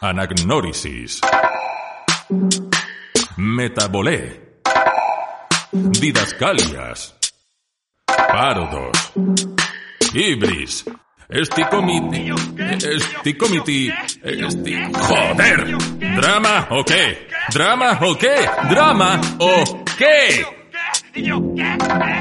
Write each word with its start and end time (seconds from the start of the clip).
Anagnórisis. 0.00 1.20
Metabolé. 3.36 4.60
Didascalias. 5.72 7.16
Parodos. 8.06 9.12
Ibris. 10.14 10.84
Esticomiti. 11.28 12.30
Esticomiti. 12.58 13.90
Esti... 14.22 14.76
¡Joder! 14.94 15.76
¿Drama 16.16 16.68
o 16.70 16.84
qué? 16.84 17.26
¿Drama 17.52 17.98
o 18.00 18.16
qué? 18.16 18.48
¿Drama 18.70 19.20
o 19.40 19.84
qué? 19.98 20.46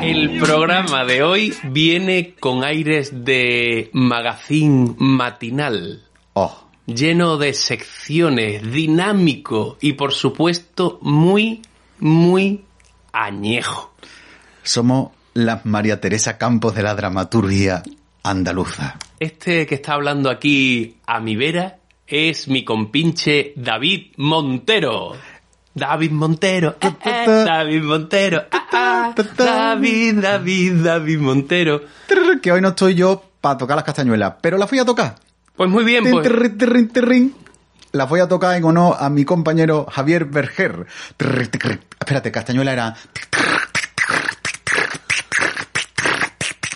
El 0.02 0.40
programa 0.40 1.06
de 1.06 1.22
hoy 1.22 1.54
viene 1.64 2.34
con 2.40 2.64
aires 2.64 3.24
de 3.24 3.92
magazine 3.94 4.96
matinal. 4.98 6.04
Oh, 6.34 6.67
lleno 6.88 7.38
de 7.38 7.54
secciones, 7.54 8.64
dinámico 8.64 9.78
y 9.82 9.94
por 9.94 10.14
supuesto 10.14 10.98
muy, 11.02 11.62
muy 12.00 12.64
añejo. 13.12 13.94
somos 14.64 15.12
la 15.34 15.62
María 15.66 16.02
Teresa 16.02 16.38
Campos 16.38 16.74
de 16.74 16.84
la 16.84 16.96
dramaturgia 16.96 17.84
andaluza. 18.24 18.98
Este 19.20 19.68
que 19.68 19.76
está 19.76 19.94
hablando 19.94 20.30
aquí 20.32 20.98
a 21.06 21.20
mi 21.20 21.36
vera 21.36 21.78
es 22.08 22.48
mi 22.48 22.64
compinche 22.64 23.54
David 23.56 24.14
Montero. 24.18 25.16
David 25.76 26.12
Montero, 26.12 26.76
eh, 26.82 26.92
eh, 27.06 27.26
David 27.28 27.84
Montero, 27.84 28.46
ah, 28.52 28.68
ah, 28.72 29.16
David, 29.38 30.16
David, 30.22 30.74
David 30.84 31.20
Montero. 31.20 31.82
Que 32.42 32.52
hoy 32.52 32.62
no 32.62 32.70
estoy 32.70 32.96
yo 32.96 33.24
para 33.40 33.60
tocar 33.60 33.76
las 33.76 33.86
castañuelas, 33.86 34.36
pero 34.42 34.58
las 34.58 34.68
voy 34.72 34.80
a 34.80 34.86
tocar. 34.86 35.27
Pues 35.58 35.70
muy 35.70 35.84
bien, 35.84 36.04
pues. 36.12 36.24
Las 37.92 38.08
voy 38.08 38.20
a 38.20 38.28
tocar 38.28 38.56
en 38.56 38.64
honor 38.64 38.96
a 39.00 39.10
mi 39.10 39.26
compañero 39.26 39.88
Javier 39.90 40.26
Berger. 40.26 40.86
Espérate, 42.00 42.32
castañuela 42.32 42.74
era... 42.74 42.96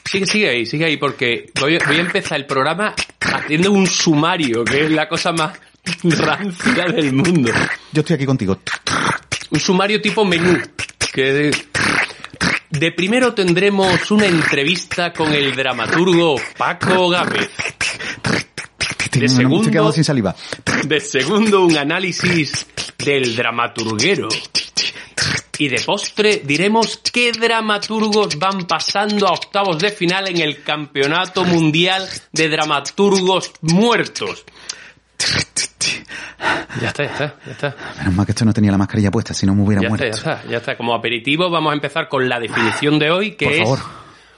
Sigue, 0.06 0.26
sigue 0.26 0.50
ahí, 0.50 0.66
sigue 0.66 0.86
ahí, 0.86 0.98
porque 0.98 1.52
voy, 1.60 1.78
voy 1.86 1.98
a 1.98 2.02
empezar 2.02 2.40
el 2.40 2.46
programa 2.46 2.94
haciendo 3.22 3.72
un 3.72 3.88
sumario, 3.88 4.66
que 4.66 4.86
es 4.86 4.92
la 4.92 5.08
cosa 5.08 5.32
más 5.32 5.58
rancia 6.04 6.86
del 6.86 7.14
mundo. 7.14 7.52
Yo 7.94 8.02
estoy 8.02 8.16
aquí 8.16 8.26
contigo. 8.26 8.60
Un 9.52 9.60
sumario 9.60 10.02
tipo 10.02 10.26
menú. 10.26 10.60
Que 11.14 11.34
de, 11.34 11.56
de 12.72 12.92
primero 12.94 13.34
tendremos 13.34 14.10
una 14.12 14.26
entrevista 14.26 15.14
con 15.14 15.32
el 15.34 15.56
dramaturgo 15.56 16.36
Paco 16.58 17.10
Gámez. 17.10 17.50
Estoy 19.12 19.30
segundo- 19.30 19.70
quedado 19.72 19.92
sin 19.92 20.04
saliva. 20.04 20.36
De 20.86 21.00
segundo, 21.00 21.62
un 21.66 21.78
análisis 21.78 22.66
del 22.98 23.36
dramaturguero. 23.36 24.30
Y 25.58 25.68
de 25.68 25.80
postre 25.82 26.42
diremos 26.44 27.02
qué 27.14 27.32
dramaturgos 27.34 28.40
van 28.40 28.66
pasando 28.66 29.28
a 29.28 29.32
octavos 29.34 29.78
de 29.80 29.92
final 29.92 30.28
en 30.30 30.40
el 30.42 30.64
Campeonato 30.64 31.44
Mundial 31.44 32.08
de 32.32 32.50
Dramaturgos 32.50 33.52
Muertos. 33.62 34.44
Ya 36.82 36.88
está, 36.88 37.04
ya 37.04 37.12
está, 37.12 37.36
ya 37.46 37.52
está. 37.52 37.76
Menos 38.00 38.14
mal 38.16 38.26
que 38.26 38.32
esto 38.32 38.46
no 38.46 38.54
tenía 38.54 38.72
la 38.72 38.78
mascarilla 38.78 39.12
puesta, 39.12 39.34
si 39.36 39.46
no 39.46 39.54
me 39.54 39.64
hubiera 39.64 39.82
Ya 39.84 39.88
está, 39.90 39.98
muerto. 40.04 40.18
ya 40.26 40.32
está, 40.34 40.50
ya 40.50 40.58
está. 40.58 40.78
Como 40.78 40.96
aperitivo 40.96 41.50
vamos 41.52 41.72
a 41.72 41.76
empezar 41.76 42.08
con 42.10 42.28
la 42.28 42.40
definición 42.40 42.98
de 42.98 43.12
hoy, 43.12 43.32
que 43.36 43.46
Por 43.46 43.54
es 43.54 43.60
favor. 43.60 43.80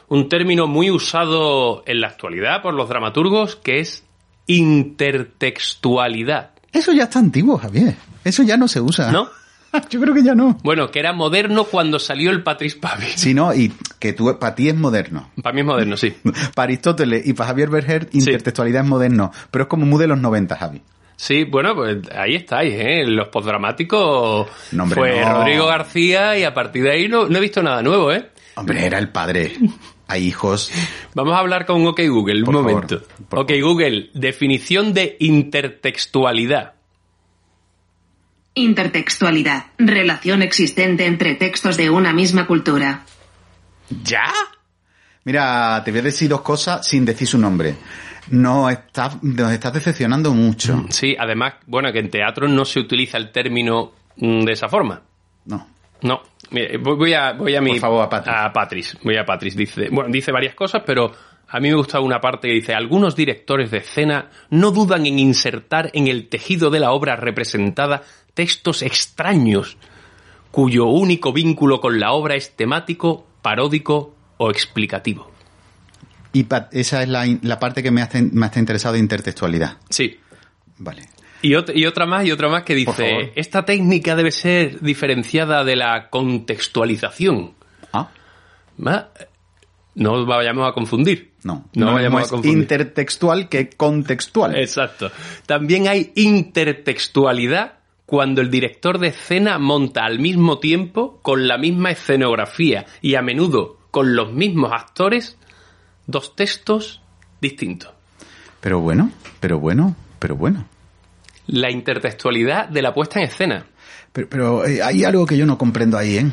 un 0.10 0.28
término 0.28 0.68
muy 0.68 0.92
usado 0.92 1.84
en 1.86 2.02
la 2.02 2.08
actualidad 2.08 2.62
por 2.62 2.74
los 2.74 2.90
dramaturgos, 2.90 3.56
que 3.56 3.80
es 3.80 4.04
intertextualidad. 4.48 6.52
Eso 6.72 6.92
ya 6.92 7.04
está 7.04 7.20
antiguo, 7.20 7.58
Javier. 7.58 7.96
Eso 8.24 8.44
ya 8.44 8.58
no 8.58 8.68
se 8.68 8.82
usa. 8.82 9.12
¿No? 9.12 9.30
Yo 9.90 10.00
creo 10.00 10.14
que 10.14 10.24
ya 10.24 10.36
no. 10.36 10.58
Bueno, 10.64 10.92
que 10.92 11.00
era 11.00 11.14
moderno 11.14 11.66
cuando 11.66 12.00
salió 12.00 12.32
el 12.32 12.44
Patrice 12.44 12.78
Pavi. 12.78 13.08
Si 13.16 13.34
no, 13.34 13.54
y 13.54 13.74
que 14.00 14.14
tú, 14.14 14.38
para 14.40 14.56
ti 14.56 14.70
es 14.70 14.76
moderno. 14.76 15.32
Para 15.42 15.54
mí 15.54 15.62
es 15.62 15.66
moderno, 15.66 15.98
sí. 15.98 16.14
Para 16.56 16.66
Aristóteles 16.66 17.26
y 17.26 17.34
para 17.34 17.48
Javier 17.48 17.70
Berger, 17.70 18.10
intertextualidad 18.12 18.84
es 18.84 18.90
moderno. 18.90 19.32
Pero 19.50 19.64
es 19.64 19.70
como 19.70 19.86
muy 19.86 20.00
de 20.00 20.08
los 20.08 20.20
90, 20.20 20.56
Javi. 20.56 20.82
Sí, 21.16 21.46
bueno, 21.46 21.76
pues 21.76 21.98
ahí 22.16 22.36
estáis, 22.36 22.74
¿eh? 22.76 23.04
Los 23.06 23.30
postdramáticos 23.30 24.48
No, 24.72 24.84
hombre, 24.84 25.00
fue 25.00 25.22
no. 25.22 25.36
Rodrigo 25.36 25.68
García 25.68 26.38
y 26.38 26.44
a 26.44 26.54
partir 26.54 26.84
de 26.84 26.92
ahí 26.92 27.08
no, 27.08 27.28
no 27.28 27.38
he 27.38 27.42
visto 27.42 27.62
nada 27.62 27.82
nuevo, 27.82 28.12
¿eh? 28.12 28.30
Hombre, 28.56 28.86
era 28.86 29.00
el 29.00 29.10
padre. 29.10 29.54
Hay 30.08 30.26
hijos. 30.28 30.72
Vamos 31.16 31.34
a 31.34 31.40
hablar 31.40 31.66
con 31.66 31.86
OK 31.88 32.02
Google, 32.08 32.40
un 32.40 32.46
Por 32.46 32.54
favor, 32.56 32.72
momento. 32.74 33.02
por 33.30 33.40
OK 33.40 33.52
Google, 33.62 34.10
definición 34.14 34.94
de 34.94 35.16
intertextualidad. 35.20 36.74
Intertextualidad. 38.56 39.66
Relación 39.78 40.42
existente 40.44 41.06
entre 41.06 41.36
textos 41.36 41.78
de 41.78 41.90
una 41.90 42.14
misma 42.14 42.46
cultura. 42.46 43.06
¿Ya? 44.04 44.26
Mira, 45.24 45.82
te 45.84 45.92
voy 45.92 46.02
a 46.02 46.04
decir 46.04 46.30
dos 46.30 46.42
cosas 46.42 46.86
sin 46.86 47.06
decir 47.06 47.28
su 47.28 47.38
nombre. 47.38 47.76
Nos 48.30 48.72
estás, 48.72 49.22
nos 49.24 49.52
estás 49.52 49.74
decepcionando 49.74 50.34
mucho. 50.34 50.86
Sí, 50.90 51.16
además, 51.18 51.56
bueno, 51.66 51.92
que 51.92 52.00
en 52.00 52.10
teatro 52.10 52.48
no 52.48 52.66
se 52.66 52.80
utiliza 52.80 53.18
el 53.18 53.32
término 53.32 53.92
mm, 54.18 54.44
de 54.44 54.52
esa 54.52 54.70
forma. 54.70 55.02
No. 55.46 55.68
No. 56.02 56.22
Mire, 56.54 56.78
voy 56.78 57.14
a, 57.14 57.34
voy 57.34 57.56
a 57.56 57.62
mi. 57.62 57.72
Por 57.72 57.80
favor, 57.80 58.04
a 58.06 58.10
Patris. 58.10 58.36
A 58.36 58.54
Patris. 58.54 58.98
Voy 59.04 59.18
a 59.18 59.26
Patris. 59.26 59.56
Dice, 59.56 59.90
bueno, 59.92 60.12
dice 60.12 60.32
varias 60.32 60.54
cosas, 60.54 60.84
pero 60.86 61.12
a 61.48 61.60
mí 61.60 61.70
me 61.70 61.76
gusta 61.76 62.00
una 62.00 62.22
parte 62.22 62.48
que 62.48 62.54
dice: 62.54 62.76
Algunos 62.76 63.16
directores 63.16 63.72
de 63.72 63.80
escena 63.80 64.30
no 64.52 64.72
dudan 64.72 65.06
en 65.08 65.18
insertar 65.18 65.90
en 65.94 66.08
el 66.08 66.30
tejido 66.30 66.70
de 66.70 66.80
la 66.80 66.92
obra 66.92 67.16
representada 67.16 68.04
textos 68.36 68.84
extraños, 68.84 69.78
cuyo 70.52 70.86
único 70.86 71.34
vínculo 71.34 71.82
con 71.82 72.00
la 72.00 72.14
obra 72.14 72.36
es 72.36 72.56
temático, 72.56 73.26
paródico 73.42 74.16
o 74.38 74.52
explicativo. 74.52 75.32
Y 76.34 76.46
esa 76.72 77.02
es 77.02 77.10
la, 77.10 77.26
la 77.42 77.60
parte 77.60 77.82
que 77.82 77.92
me 77.92 78.02
hace, 78.02 78.22
me 78.22 78.46
está 78.46 78.60
interesado 78.60 78.94
de 78.94 79.00
intertextualidad. 79.00 79.78
Sí. 79.90 80.20
Vale. 80.78 81.04
Y, 81.44 81.52
ot- 81.52 81.72
y 81.76 81.86
otra 81.86 82.06
más, 82.08 82.26
y 82.26 82.32
otra 82.32 82.50
más 82.50 82.64
que 82.64 82.74
dice. 82.74 83.32
Esta 83.36 83.64
técnica 83.66 84.16
debe 84.16 84.32
ser 84.32 84.80
diferenciada 84.82 85.64
de 85.64 85.76
la 85.76 86.10
contextualización. 86.10 87.52
Ah, 87.92 88.10
¿Va? 88.86 89.10
No 89.96 90.14
os 90.14 90.26
vayamos 90.26 90.68
a 90.68 90.74
confundir. 90.74 91.34
no. 91.44 91.66
No, 91.76 91.86
No, 91.88 91.94
vayamos 91.94 92.22
es 92.24 92.28
a 92.28 92.32
confundir. 92.32 92.58
intertextual 92.60 93.50
que 93.50 93.70
contextual. 93.70 94.56
Exacto. 94.58 95.12
También 95.46 95.88
hay 95.88 96.12
intertextualidad 96.16 97.74
cuando 98.06 98.42
el 98.42 98.50
director 98.50 98.98
de 99.00 99.08
escena 99.10 99.60
monta 99.60 100.04
al 100.06 100.20
mismo 100.20 100.60
tiempo, 100.60 101.20
con 101.22 101.48
la 101.48 101.58
misma 101.58 101.92
escenografía 101.92 102.86
y 103.02 103.16
a 103.16 103.22
menudo 103.22 103.78
con 103.92 104.16
los 104.16 104.32
mismos 104.34 104.72
actores, 104.74 105.38
dos 106.08 106.36
textos 106.36 107.02
distintos. 107.42 107.92
Pero 108.62 108.80
bueno, 108.80 109.12
pero 109.40 109.60
bueno, 109.60 109.96
pero 110.20 110.36
bueno. 110.36 110.66
La 111.48 111.72
intertextualidad 111.72 112.70
de 112.70 112.82
la 112.82 112.94
puesta 112.94 113.20
en 113.20 113.26
escena. 113.26 113.66
Pero, 114.12 114.30
pero 114.30 114.66
eh, 114.66 114.82
hay 114.82 115.04
algo 115.04 115.26
que 115.26 115.38
yo 115.38 115.46
no 115.46 115.58
comprendo 115.58 115.98
ahí, 115.98 116.18
¿eh? 116.18 116.32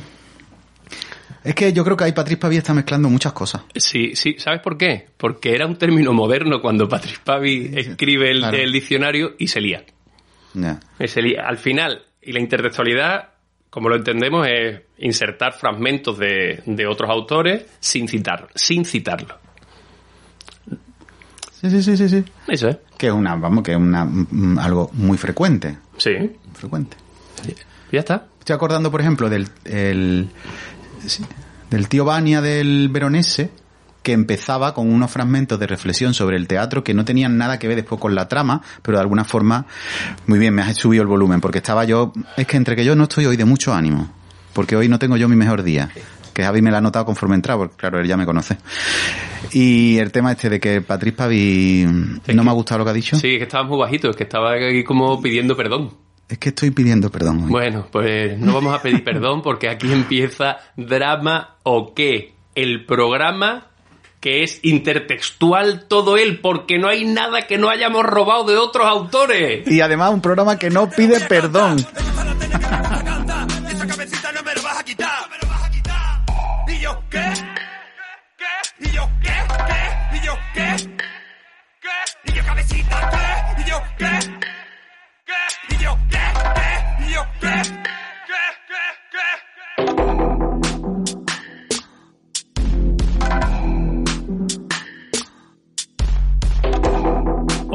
Es 1.43 1.55
que 1.55 1.73
yo 1.73 1.85
creo 1.85 1.97
que 1.97 2.05
ahí 2.05 2.13
Patrick 2.13 2.39
Pavía 2.39 2.59
está 2.59 2.75
mezclando 2.75 3.09
muchas 3.09 3.33
cosas. 3.33 3.63
Sí, 3.75 4.15
sí, 4.15 4.37
¿sabes 4.39 4.61
por 4.61 4.77
qué? 4.77 5.07
Porque 5.17 5.55
era 5.55 5.67
un 5.67 5.77
término 5.77 6.13
moderno 6.13 6.61
cuando 6.61 6.87
Patrick 6.89 7.21
Pavi 7.21 7.71
escribe 7.75 8.31
el, 8.31 8.41
claro. 8.41 8.57
el 8.59 8.73
diccionario 8.73 9.35
y 9.39 9.49
se 9.49 9.61
lía. 9.61 9.85
Ya. 10.53 10.81
Se 11.07 11.23
lía. 11.23 11.43
Al 11.47 11.57
final, 11.57 12.03
y 12.21 12.33
la 12.33 12.41
intertextualidad, 12.41 13.31
como 13.71 13.89
lo 13.89 13.97
entendemos, 13.97 14.47
es 14.47 14.83
insertar 14.99 15.55
fragmentos 15.55 16.19
de, 16.19 16.63
de 16.67 16.87
otros 16.87 17.09
autores 17.09 17.65
sin 17.81 18.07
citar, 18.07 18.49
sin 18.55 18.85
citarlo. 18.85 19.39
Sí, 21.61 21.71
sí, 21.71 21.83
sí, 21.83 21.97
sí, 21.97 22.09
sí. 22.09 22.25
Eso 22.49 22.69
es. 22.69 22.77
Que 22.97 23.09
es 23.09 23.13
una, 23.13 23.35
vamos, 23.37 23.63
que 23.63 23.73
es 23.73 23.77
una, 23.79 24.05
mm, 24.05 24.59
algo 24.59 24.91
muy 24.95 25.19
frecuente. 25.19 25.77
Sí, 25.99 26.13
Frecuente. 26.55 26.97
ya 27.93 27.99
está. 28.01 28.27
Estoy 28.39 28.55
acordando, 28.55 28.91
por 28.91 29.01
ejemplo, 29.01 29.29
del, 29.29 29.49
el- 29.65 30.29
sí, 31.07 31.25
del 31.71 31.89
tío 31.89 32.05
Bania 32.05 32.41
del 32.41 32.89
Veronese, 32.91 33.51
que 34.03 34.13
empezaba 34.13 34.73
con 34.73 34.91
unos 34.91 35.11
fragmentos 35.11 35.59
de 35.61 35.67
reflexión 35.67 36.15
sobre 36.15 36.37
el 36.39 36.47
teatro 36.49 36.83
que 36.83 36.95
no 36.95 37.05
tenían 37.05 37.37
nada 37.37 37.59
que 37.59 37.69
ver 37.69 37.77
después 37.77 38.01
con 38.01 38.15
la 38.15 38.29
trama, 38.29 38.63
pero 38.83 38.97
de 38.97 39.03
alguna 39.03 39.25
forma, 39.25 39.67
muy 40.27 40.39
bien, 40.39 40.55
me 40.55 40.63
has 40.63 40.75
subido 40.77 41.03
el 41.03 41.09
volumen, 41.09 41.41
porque 41.43 41.59
estaba 41.59 41.85
yo, 41.85 42.13
es 42.39 42.47
que 42.47 42.57
entre 42.57 42.77
que 42.77 42.85
yo 42.87 42.97
no 42.97 43.03
estoy 43.05 43.27
hoy 43.27 43.37
de 43.37 43.45
mucho 43.45 43.75
ánimo, 43.75 44.11
porque 44.55 44.75
hoy 44.77 44.89
no 44.89 44.99
tengo 44.99 45.19
yo 45.19 45.29
mi 45.29 45.37
mejor 45.37 45.63
día, 45.63 45.91
que 46.33 46.43
Javi 46.43 46.63
me 46.63 46.71
la 46.71 46.79
ha 46.79 46.81
notado 46.81 47.05
conforme 47.05 47.35
entraba, 47.35 47.65
porque 47.65 47.77
claro, 47.77 48.01
él 48.01 48.07
ya 48.07 48.17
me 48.17 48.27
conoce. 48.27 48.57
Y 49.53 49.99
el 49.99 50.13
tema 50.13 50.33
este 50.33 50.49
de 50.49 50.61
que 50.61 50.81
Patrick 50.81 51.17
Pavi 51.17 51.87
no 52.35 52.45
me 52.45 52.51
ha 52.51 52.55
gustado 52.55 52.79
lo 52.79 52.85
que 52.85 52.91
ha 52.91 52.95
dicho. 52.95 53.17
Sí, 53.17 53.39
que 53.39 53.45
estaba 53.45 53.65
muy 53.65 53.79
bajito, 53.79 54.11
es 54.11 54.17
que 54.17 54.25
estaba 54.25 54.53
aquí 54.55 54.85
como 54.85 55.21
pidiendo 55.21 55.57
perdón. 55.57 55.91
Es 56.29 56.39
que 56.39 56.51
estoy 56.51 56.71
pidiendo 56.71 57.11
perdón. 57.11 57.45
hoy. 57.45 57.51
Bueno, 57.51 57.87
pues 57.91 58.39
no 58.39 58.55
vamos 58.55 58.75
a 58.75 58.83
pedir 58.83 59.03
perdón 59.03 59.43
porque 59.43 59.69
aquí 59.69 59.93
empieza 59.93 60.59
Drama 60.77 61.57
o 61.65 61.93
qué, 61.93 62.35
el 62.55 62.85
programa 62.87 63.67
que 64.21 64.43
es 64.43 64.61
intertextual 64.63 65.87
todo 65.89 66.17
él 66.19 66.41
porque 66.41 66.79
no 66.79 66.89
hay 66.89 67.05
nada 67.07 67.47
que 67.47 67.59
no 67.59 67.71
hayamos 67.71 68.05
robado 68.05 68.45
de 68.45 68.57
otros 68.59 68.87
autores. 68.87 69.67
Y 69.67 69.81
además 69.81 70.13
un 70.13 70.21
programa 70.21 70.59
que 70.59 70.71
no 70.71 70.89
pide 70.91 71.21
perdón. 71.21 71.79
Esa 73.69 73.87
cabecita 73.87 74.33
no 74.33 74.43
me 74.43 74.55
lo 74.55 74.63
vas 74.63 74.79
a 74.79 74.85
quitar. 74.85 75.20
Yo 76.91 77.03
qué? 77.09 77.33
¿Qué? 78.37 78.87
¿Y 78.87 78.91
yo 78.91 79.09
qué? 79.23 79.37
¿Qué? 79.69 80.17
¿Y 80.17 80.21
yo 80.27 80.35
qué? 80.55 80.77
¿Qué? 81.81 81.97
¿Y 82.25 82.33
yo 82.33 82.45
cabecita 82.45 83.11
qué? 83.11 83.63
¿Y 83.63 83.65
yo 83.65 83.83
qué? 83.99 84.19
¿Qué? 85.27 85.43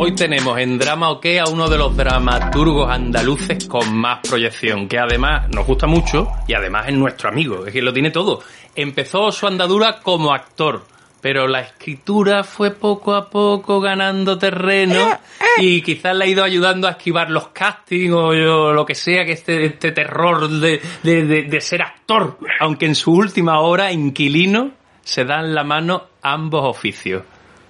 Hoy 0.05 0.11
tenemos 0.13 0.59
en 0.59 0.77
Drama 0.77 1.09
o 1.09 1.19
qué 1.19 1.39
a 1.39 1.45
uno 1.45 1.67
de 1.67 1.79
los 1.79 1.97
dramaturgos 1.97 2.91
andaluces 2.91 3.67
con 3.67 3.91
más 3.97 4.19
proyección, 4.27 4.87
que 4.87 4.99
además 4.99 5.49
nos 5.49 5.65
gusta 5.65 5.87
mucho 5.87 6.27
y 6.47 6.53
además 6.53 6.87
es 6.89 6.93
nuestro 6.93 7.29
amigo, 7.29 7.65
es 7.65 7.73
que 7.73 7.81
lo 7.81 7.91
tiene 7.91 8.11
todo. 8.11 8.39
Empezó 8.75 9.31
su 9.31 9.47
andadura 9.47 10.01
como 10.03 10.31
actor, 10.31 10.85
pero 11.21 11.47
la 11.47 11.61
escritura 11.61 12.43
fue 12.43 12.69
poco 12.69 13.15
a 13.15 13.31
poco 13.31 13.81
ganando 13.81 14.37
terreno 14.37 15.17
y 15.57 15.81
quizás 15.81 16.15
le 16.15 16.25
ha 16.25 16.27
ido 16.27 16.43
ayudando 16.43 16.87
a 16.87 16.91
esquivar 16.91 17.31
los 17.31 17.47
castings 17.47 18.13
o 18.13 18.73
lo 18.73 18.85
que 18.85 18.93
sea, 18.93 19.25
que 19.25 19.31
este, 19.31 19.65
este 19.65 19.91
terror 19.91 20.47
de, 20.47 20.81
de- 21.01 21.25
de- 21.25 21.43
de 21.45 21.61
ser 21.61 21.81
actor, 21.81 22.37
aunque 22.59 22.85
en 22.85 22.93
su 22.93 23.11
última 23.11 23.59
obra, 23.59 23.91
Inquilino, 23.91 24.69
se 25.01 25.25
dan 25.25 25.55
la 25.55 25.63
mano 25.63 26.03
ambos 26.21 26.61
oficios. 26.63 27.23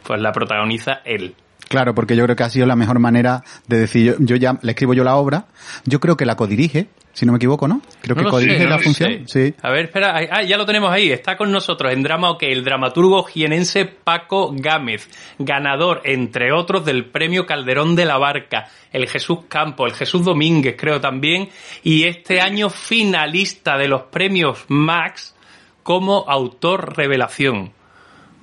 Pues 0.06 0.20
la 0.20 0.34
protagoniza 0.34 1.02
él. 1.06 1.34
Claro, 1.70 1.96
porque 1.96 2.16
yo 2.16 2.24
creo 2.24 2.36
que 2.36 2.44
ha 2.44 2.50
sido 2.50 2.66
la 2.66 2.76
mejor 2.76 3.00
manera 3.00 3.44
de 3.68 3.80
decir, 3.80 4.06
yo, 4.06 4.16
yo 4.20 4.36
ya 4.36 4.58
le 4.62 4.72
escribo 4.72 4.94
yo 4.94 5.04
la 5.04 5.16
obra, 5.16 5.46
yo 5.86 6.00
creo 6.00 6.16
que 6.16 6.26
la 6.26 6.36
codirige, 6.36 6.88
si 7.14 7.26
no 7.26 7.32
me 7.32 7.38
equivoco, 7.38 7.68
¿no? 7.68 7.82
Creo 8.02 8.16
No 8.16 8.24
que 8.24 8.30
codirige 8.30 8.58
sé, 8.60 8.64
no 8.66 8.70
la 8.70 8.80
función. 8.80 9.28
sé. 9.28 9.52
Sí. 9.52 9.56
A 9.62 9.70
ver, 9.72 9.86
espera. 9.86 10.16
Ah, 10.32 10.44
ya 10.44 10.58
lo 10.58 10.66
tenemos 10.66 10.92
ahí. 10.92 11.12
Está 11.12 11.38
con 11.38 11.50
nosotros 11.52 11.92
en 11.94 12.04
Drama 12.04 12.30
OK 12.32 12.44
el 12.44 12.64
dramaturgo 12.64 13.24
jienense 13.24 13.86
Paco 13.86 14.52
Gámez, 14.54 15.10
ganador, 15.40 16.02
entre 16.04 16.52
otros, 16.52 16.84
del 16.86 17.06
premio 17.06 17.46
Calderón 17.46 17.96
de 17.96 18.06
la 18.06 18.18
Barca, 18.18 18.68
el 18.92 19.08
Jesús 19.08 19.40
Campo, 19.48 19.86
el 19.88 19.94
Jesús 19.94 20.26
Domínguez, 20.26 20.76
creo 20.78 21.00
también, 21.00 21.50
y 21.84 22.04
este 22.04 22.42
año 22.42 22.70
finalista 22.70 23.78
de 23.78 23.88
los 23.88 24.04
premios 24.04 24.66
Max 24.68 25.36
como 25.84 26.26
autor 26.28 26.98
revelación. 26.98 27.72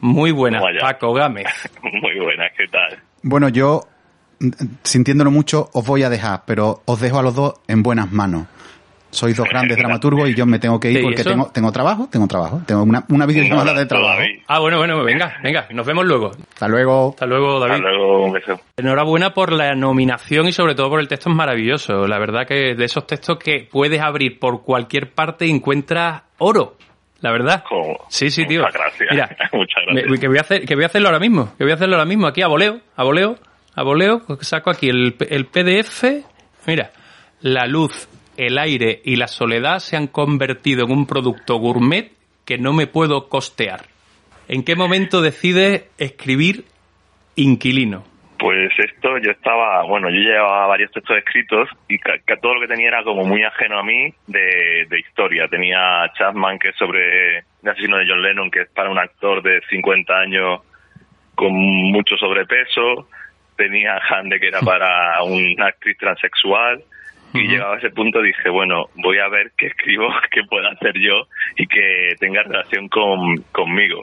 Muy 0.03 0.33
buena, 0.33 0.61
Vaya. 0.61 0.81
Paco 0.81 1.13
Gámez. 1.15 1.47
Muy 1.83 2.19
buenas, 2.21 2.51
¿qué 2.57 2.67
tal? 2.71 2.99
Bueno, 3.23 3.49
yo, 3.49 3.83
mm, 4.41 4.49
sintiéndolo 4.83 5.31
mucho, 5.31 5.71
os 5.73 5.87
voy 5.87 6.03
a 6.03 6.11
dejar, 6.11 6.43
pero 6.45 6.83
os 6.85 7.01
dejo 7.01 7.19
a 7.19 7.23
los 7.23 7.35
dos 7.35 7.55
en 7.69 7.83
buenas 7.83 8.11
manos. 8.13 8.47
Sois 9.11 9.37
dos 9.37 9.47
grandes 9.47 9.77
dramaturgos 9.79 10.29
y 10.31 10.35
yo 10.35 10.47
me 10.47 10.59
tengo 10.59 10.81
que 10.81 10.91
ir 10.91 11.03
porque 11.03 11.21
eso- 11.21 11.31
tengo, 11.31 11.51
tengo 11.53 11.71
trabajo, 11.71 12.09
tengo 12.11 12.27
trabajo, 12.27 12.63
tengo 12.67 12.83
una, 12.83 13.05
una 13.11 13.27
videollamada 13.27 13.75
de 13.75 13.85
trabajo. 13.87 14.19
David. 14.19 14.41
Ah, 14.49 14.59
bueno, 14.59 14.79
bueno, 14.79 15.05
venga, 15.05 15.35
venga, 15.43 15.67
nos 15.71 15.87
vemos 15.87 16.05
luego. 16.07 16.31
Hasta 16.55 16.67
luego. 16.67 17.11
Hasta 17.11 17.27
luego, 17.27 17.61
David. 17.61 17.75
Hasta 17.75 17.89
luego, 17.91 18.25
un 18.25 18.33
beso. 18.33 18.61
Enhorabuena 18.79 19.35
por 19.35 19.53
la 19.53 19.75
nominación 19.75 20.49
y 20.49 20.53
sobre 20.53 20.75
todo 20.75 20.89
por 20.89 20.99
el 21.01 21.09
texto 21.09 21.29
es 21.31 21.37
maravilloso. 21.37 22.07
La 22.09 22.19
verdad 22.19 22.47
que 22.47 22.75
de 22.75 22.85
esos 22.85 23.07
textos 23.07 23.39
que 23.39 23.69
puedes 23.71 24.01
abrir 24.01 24.39
por 24.41 24.63
cualquier 24.65 25.13
parte 25.13 25.47
encuentras 25.49 26.23
oro. 26.39 26.77
La 27.23 27.33
verdad. 27.33 27.65
Sí, 28.09 28.31
sí, 28.31 28.45
tío. 28.47 28.61
muchas 28.61 28.75
gracias. 28.75 29.09
Mira, 29.11 29.29
Muchas 29.53 29.83
gracias. 29.87 30.11
me- 30.11 30.19
que 30.19 30.29
voy 30.29 30.37
a 30.39 30.41
hacer, 30.43 30.65
que 30.67 30.75
voy 30.75 30.85
a 30.85 30.87
hacerlo 30.89 31.09
ahora 31.09 31.21
mismo. 31.21 31.55
Que 31.57 31.65
voy 31.65 31.71
a 31.71 31.75
hacerlo 31.77 31.95
ahora 31.97 32.05
mismo 32.05 32.27
aquí 32.27 32.43
a 32.43 32.49
voleo, 32.49 32.81
a 32.97 33.05
voleo, 33.05 33.39
a 33.75 33.83
voleo. 33.83 34.23
Saco 34.41 34.71
aquí 34.71 34.89
el, 34.91 35.17
el 35.31 35.47
PDF. 35.47 36.05
Mira, 36.67 36.91
la 37.41 37.67
luz, 37.67 38.09
el 38.37 38.59
aire 38.59 39.01
y 39.05 39.17
la 39.17 39.29
soledad 39.29 39.79
se 39.79 39.97
han 39.97 40.09
convertido 40.09 40.85
en 40.85 40.93
un 40.93 41.07
producto 41.07 41.57
gourmet 41.57 42.13
que 42.45 42.59
no 42.59 42.73
me 42.73 42.87
puedo 42.89 43.29
costear. 43.29 43.87
¿En 44.49 44.65
qué 44.65 44.75
momento 44.77 45.23
decides 45.23 45.85
escribir 45.99 46.65
Inquilino? 47.37 48.05
Pues 48.43 48.73
esto, 48.77 49.19
yo 49.19 49.31
estaba, 49.31 49.85
bueno, 49.85 50.11
yo 50.11 50.17
llevaba 50.19 50.67
varios 50.67 50.91
textos 50.91 51.17
escritos 51.17 51.69
y 51.89 51.97
ca- 51.99 52.19
ca- 52.25 52.39
todo 52.39 52.55
lo 52.55 52.61
que 52.61 52.67
tenía 52.67 52.89
era 52.89 53.05
como 53.05 53.25
muy 53.25 53.45
ajeno 53.45 53.79
a 53.79 53.85
mí 53.85 54.13
de, 54.27 54.85
de 54.89 54.99
historia. 54.99 55.47
Tenía 55.47 56.11
Chapman, 56.19 56.59
que 56.59 56.71
es 56.71 56.77
sobre 56.77 57.39
el 57.39 57.69
asesino 57.69 57.99
de 57.99 58.07
John 58.09 58.21
Lennon, 58.21 58.51
que 58.51 58.63
es 58.63 58.69
para 58.71 58.91
un 58.91 58.99
actor 58.99 59.43
de 59.45 59.61
50 59.71 60.13
años 60.19 60.61
con 61.37 61.53
mucho 61.53 62.17
sobrepeso. 62.17 63.09
Tenía 63.57 64.01
Hande, 64.11 64.41
que 64.41 64.49
era 64.49 64.59
para 64.65 65.23
una 65.23 65.67
actriz 65.69 65.97
transexual. 65.99 66.83
Y 67.35 67.47
llegado 67.47 67.75
a 67.75 67.79
ese 67.79 67.91
punto 67.91 68.21
dije, 68.21 68.49
bueno, 68.51 68.87
voy 68.97 69.19
a 69.19 69.29
ver 69.29 69.53
qué 69.57 69.69
escribo, 69.69 70.09
qué 70.33 70.43
puedo 70.51 70.67
hacer 70.69 70.95
yo 70.99 71.29
y 71.57 71.67
que 71.69 72.17
tenga 72.19 72.43
relación 72.43 72.89
con, 72.89 73.37
conmigo. 73.53 74.01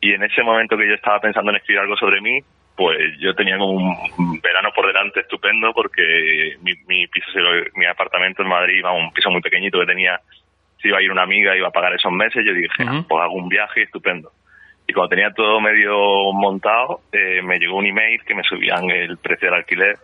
Y 0.00 0.12
en 0.12 0.22
ese 0.22 0.44
momento 0.44 0.76
que 0.78 0.86
yo 0.86 0.94
estaba 0.94 1.18
pensando 1.18 1.50
en 1.50 1.56
escribir 1.56 1.80
algo 1.80 1.96
sobre 1.96 2.20
mí, 2.20 2.38
pues 2.76 2.98
yo 3.18 3.34
tenía 3.34 3.56
como 3.58 3.72
un 3.72 4.40
verano 4.40 4.70
por 4.74 4.86
delante 4.86 5.20
estupendo 5.20 5.72
porque 5.72 6.56
mi, 6.62 6.74
mi 6.86 7.06
piso, 7.06 7.38
mi 7.74 7.86
apartamento 7.86 8.42
en 8.42 8.48
Madrid, 8.48 8.80
vamos, 8.82 9.04
un 9.04 9.12
piso 9.12 9.30
muy 9.30 9.40
pequeñito 9.40 9.80
que 9.80 9.86
tenía, 9.86 10.20
si 10.80 10.88
iba 10.88 10.98
a 10.98 11.02
ir 11.02 11.10
una 11.10 11.22
amiga, 11.22 11.56
iba 11.56 11.68
a 11.68 11.72
pagar 11.72 11.94
esos 11.94 12.12
meses, 12.12 12.44
yo 12.46 12.52
dije, 12.52 12.68
Ujú. 12.84 12.88
"Ah, 12.98 13.04
pues 13.08 13.22
hago 13.22 13.34
un 13.34 13.48
viaje 13.48 13.82
estupendo. 13.82 14.30
Y 14.86 14.92
cuando 14.92 15.08
tenía 15.08 15.30
todo 15.32 15.60
medio 15.60 15.96
montado, 16.32 17.00
eh, 17.12 17.40
me 17.42 17.58
llegó 17.58 17.76
un 17.78 17.86
email 17.86 18.22
que 18.24 18.34
me 18.34 18.42
subían 18.44 18.88
el 18.90 19.16
precio 19.18 19.48
del 19.48 19.58
alquiler 19.58 19.96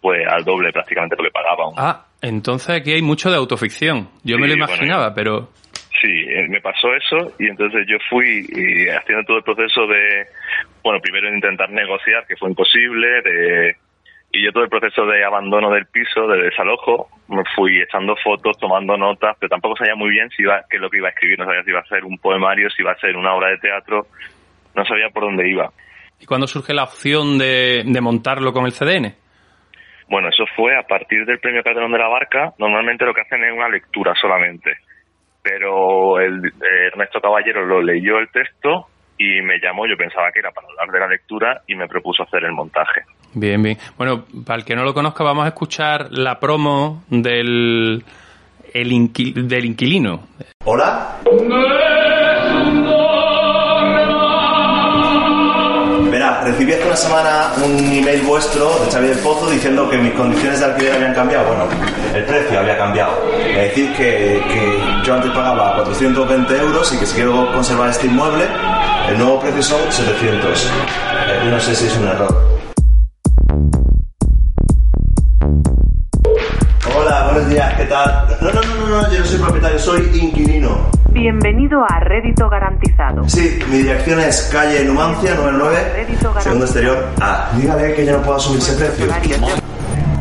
pues 0.00 0.26
al 0.26 0.44
doble 0.44 0.72
prácticamente 0.72 1.16
lo 1.16 1.24
que 1.24 1.30
pagaba. 1.30 1.72
Ah, 1.76 2.06
entonces 2.22 2.70
aquí 2.80 2.92
hay 2.92 3.02
mucho 3.02 3.30
de 3.30 3.36
autoficción. 3.36 4.08
Yo 4.24 4.36
me 4.38 4.46
lo 4.48 4.54
bueno, 4.56 4.64
imaginaba, 4.66 5.14
pero... 5.14 5.50
Sí, 6.00 6.08
eh, 6.08 6.48
me 6.48 6.60
pasó 6.60 6.94
eso 6.94 7.34
y 7.38 7.48
entonces 7.48 7.86
yo 7.86 7.98
fui 8.08 8.46
haciendo 8.88 9.24
todo 9.24 9.36
el 9.38 9.42
proceso 9.42 9.86
de, 9.86 10.26
bueno, 10.82 11.00
primero 11.00 11.28
intentar 11.28 11.70
negociar, 11.70 12.26
que 12.26 12.36
fue 12.36 12.48
imposible, 12.48 13.20
de, 13.22 13.76
y 14.32 14.44
yo 14.44 14.52
todo 14.52 14.64
el 14.64 14.70
proceso 14.70 15.04
de 15.06 15.24
abandono 15.24 15.70
del 15.70 15.86
piso, 15.86 16.26
de 16.26 16.42
desalojo, 16.42 17.08
me 17.28 17.42
fui 17.54 17.80
echando 17.82 18.16
fotos, 18.22 18.56
tomando 18.58 18.96
notas, 18.96 19.36
pero 19.38 19.50
tampoco 19.50 19.76
sabía 19.76 19.94
muy 19.94 20.10
bien 20.10 20.30
si 20.30 20.42
iba, 20.42 20.64
qué 20.70 20.76
es 20.76 20.82
lo 20.82 20.88
que 20.88 20.98
iba 20.98 21.08
a 21.08 21.10
escribir, 21.10 21.38
no 21.38 21.44
sabía 21.44 21.64
si 21.64 21.70
iba 21.70 21.80
a 21.80 21.86
ser 21.86 22.04
un 22.04 22.16
poemario, 22.18 22.70
si 22.70 22.82
iba 22.82 22.92
a 22.92 22.98
ser 22.98 23.16
una 23.16 23.34
obra 23.34 23.50
de 23.50 23.58
teatro, 23.58 24.06
no 24.74 24.84
sabía 24.86 25.10
por 25.10 25.24
dónde 25.24 25.50
iba. 25.50 25.70
¿Y 26.18 26.26
cuándo 26.26 26.46
surge 26.46 26.72
la 26.72 26.84
opción 26.84 27.38
de, 27.38 27.82
de 27.84 28.00
montarlo 28.00 28.52
con 28.52 28.66
el 28.66 28.72
CDN? 28.72 29.14
Bueno, 30.08 30.28
eso 30.28 30.44
fue 30.56 30.76
a 30.76 30.82
partir 30.82 31.24
del 31.24 31.38
premio 31.40 31.62
Calderón 31.62 31.92
de 31.92 31.98
la 31.98 32.08
Barca. 32.08 32.52
Normalmente 32.58 33.04
lo 33.04 33.14
que 33.14 33.20
hacen 33.22 33.44
es 33.44 33.52
una 33.52 33.68
lectura 33.68 34.12
solamente. 34.20 34.76
Pero 35.42 36.20
el, 36.20 36.46
eh, 36.46 36.88
Ernesto 36.92 37.20
Caballero 37.20 37.64
lo 37.64 37.82
leyó 37.82 38.18
el 38.18 38.28
texto 38.30 38.88
y 39.16 39.40
me 39.42 39.58
llamó. 39.58 39.86
Yo 39.86 39.96
pensaba 39.96 40.30
que 40.32 40.40
era 40.40 40.50
para 40.50 40.66
hablar 40.68 40.92
de 40.92 41.00
la 41.00 41.08
lectura 41.08 41.62
y 41.66 41.74
me 41.74 41.88
propuso 41.88 42.22
hacer 42.22 42.44
el 42.44 42.52
montaje. 42.52 43.02
Bien, 43.34 43.62
bien. 43.62 43.78
Bueno, 43.96 44.24
para 44.46 44.58
el 44.58 44.64
que 44.64 44.74
no 44.74 44.84
lo 44.84 44.92
conozca, 44.92 45.24
vamos 45.24 45.44
a 45.44 45.48
escuchar 45.48 46.08
la 46.10 46.40
promo 46.40 47.04
del, 47.08 48.02
el 48.74 49.12
del 49.48 49.64
inquilino. 49.64 50.20
¿Hola? 50.64 51.20
Recibí 56.44 56.72
hace 56.72 56.86
una 56.86 56.96
semana 56.96 57.52
un 57.62 57.92
email 57.92 58.22
vuestro 58.22 58.70
de 58.84 58.90
Xavier 58.90 59.14
del 59.14 59.22
Pozo 59.22 59.50
diciendo 59.50 59.88
que 59.90 59.98
mis 59.98 60.12
condiciones 60.14 60.58
de 60.60 60.66
alquiler 60.66 60.94
habían 60.94 61.14
cambiado. 61.14 61.46
Bueno, 61.46 61.64
el 62.14 62.24
precio 62.24 62.58
había 62.58 62.78
cambiado. 62.78 63.12
Es 63.36 63.68
decir, 63.68 63.92
que, 63.94 64.42
que 64.48 64.82
yo 65.04 65.14
antes 65.14 65.30
pagaba 65.32 65.74
420 65.76 66.56
euros 66.56 66.92
y 66.94 66.98
que 66.98 67.06
si 67.06 67.14
quiero 67.16 67.52
conservar 67.52 67.90
este 67.90 68.06
inmueble, 68.06 68.46
el 69.10 69.18
nuevo 69.18 69.38
precio 69.38 69.62
son 69.62 69.80
700. 69.92 70.64
Eh, 70.64 71.40
yo 71.44 71.50
no 71.50 71.60
sé 71.60 71.74
si 71.74 71.86
es 71.86 71.96
un 71.98 72.08
error. 72.08 72.60
Hola, 76.96 77.30
buenos 77.32 77.50
días, 77.50 77.74
¿qué 77.74 77.84
tal? 77.84 78.38
No, 78.40 78.50
no, 78.50 78.62
no, 78.62 78.74
no, 78.74 79.02
no, 79.02 79.12
yo 79.12 79.20
no 79.20 79.26
soy 79.26 79.38
propietario, 79.38 79.78
soy 79.78 80.10
inquilino. 80.14 80.99
Bienvenido 81.20 81.84
a 81.86 82.00
Rédito 82.00 82.48
Garantizado. 82.48 83.28
Sí, 83.28 83.58
mi 83.68 83.76
dirección 83.78 84.20
es 84.20 84.48
calle 84.50 84.82
Numancia 84.86 85.34
99, 85.34 86.06
segundo 86.38 86.64
exterior 86.64 87.08
A. 87.20 87.50
Dígale 87.58 87.92
que 87.92 88.06
ya 88.06 88.12
no 88.12 88.22
puedo 88.22 88.38
asumir 88.38 88.60
ese 88.60 88.72
precio. 88.72 89.06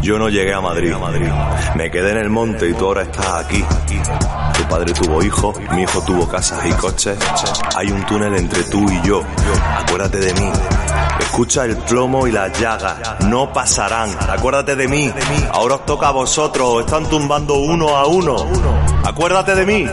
Yo 0.02 0.20
no 0.20 0.28
llegué 0.28 0.54
a 0.54 0.60
Madrid, 0.60 0.94
Me 1.76 1.90
quedé 1.90 2.12
en 2.12 2.18
el 2.18 2.30
monte 2.30 2.68
y 2.68 2.74
tú 2.74 2.86
ahora 2.88 3.04
estás 3.04 3.46
aquí. 3.46 3.64
Tu 4.58 4.64
padre 4.68 4.92
tuvo 4.92 5.24
hijos, 5.24 5.58
mi 5.74 5.84
hijo 5.84 6.04
tuvo 6.04 6.28
casas 6.28 6.66
y 6.66 6.72
coches. 6.74 7.18
Hay 7.78 7.92
un 7.92 8.06
túnel 8.06 8.36
entre 8.36 8.64
tú 8.64 8.86
y 8.92 9.02
yo. 9.08 9.24
Acuérdate 9.78 10.18
de 10.18 10.34
mí. 10.34 10.52
Escucha 11.22 11.64
el 11.64 11.78
plomo 11.78 12.28
y 12.28 12.34
las 12.34 12.60
llagas. 12.60 13.24
No 13.26 13.54
pasarán. 13.54 14.10
Acuérdate 14.30 14.76
de 14.76 14.90
mí. 14.90 15.10
Ahora 15.54 15.76
os 15.76 15.86
toca 15.86 16.10
a 16.10 16.12
vosotros. 16.12 16.82
Están 16.82 17.06
tumbando 17.06 17.54
uno 17.56 17.96
a 17.96 18.06
uno. 18.06 18.36
Acuérdate 19.06 19.56
de 19.56 19.66
mí. 19.66 19.86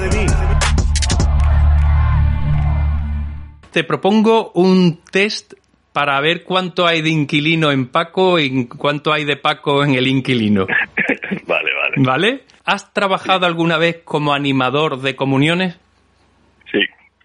Te 3.77 3.85
propongo 3.85 4.53
un 4.55 5.03
test 5.05 5.53
para 5.93 6.19
ver 6.23 6.45
cuánto 6.45 6.87
hay 6.87 7.03
de 7.03 7.11
inquilino 7.11 7.71
en 7.71 7.89
Paco 7.89 8.39
y 8.39 8.67
cuánto 8.69 9.13
hay 9.13 9.27
de 9.27 9.37
Paco 9.37 9.85
en 9.85 9.95
el 9.95 10.07
inquilino. 10.07 10.67
vale, 11.47 11.71
vale. 11.75 11.95
¿Vale? 11.99 12.41
¿Has 12.65 12.95
trabajado 12.95 13.45
alguna 13.45 13.77
vez 13.77 14.01
como 14.03 14.33
animador 14.33 15.03
de 15.03 15.15
comuniones? 15.15 15.79
Sí, 16.73 16.81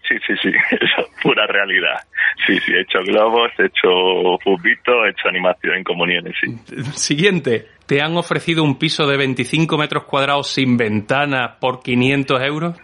sí, 0.06 0.14
sí, 0.26 0.34
sí. 0.42 0.50
Eso 0.72 1.08
es 1.08 1.22
pura 1.22 1.46
realidad. 1.46 2.00
Sí, 2.46 2.60
sí, 2.60 2.72
he 2.74 2.82
hecho 2.82 2.98
globos, 2.98 3.50
he 3.58 3.64
hecho 3.64 4.36
fubito, 4.44 5.06
he 5.06 5.10
hecho 5.12 5.28
animación 5.28 5.76
en 5.76 5.84
comuniones, 5.84 6.34
sí. 6.38 6.54
Siguiente. 6.92 7.68
¿Te 7.86 8.02
han 8.02 8.14
ofrecido 8.18 8.62
un 8.62 8.78
piso 8.78 9.06
de 9.06 9.16
25 9.16 9.78
metros 9.78 10.04
cuadrados 10.04 10.50
sin 10.50 10.76
ventana 10.76 11.56
por 11.58 11.82
500 11.82 12.42
euros? 12.42 12.76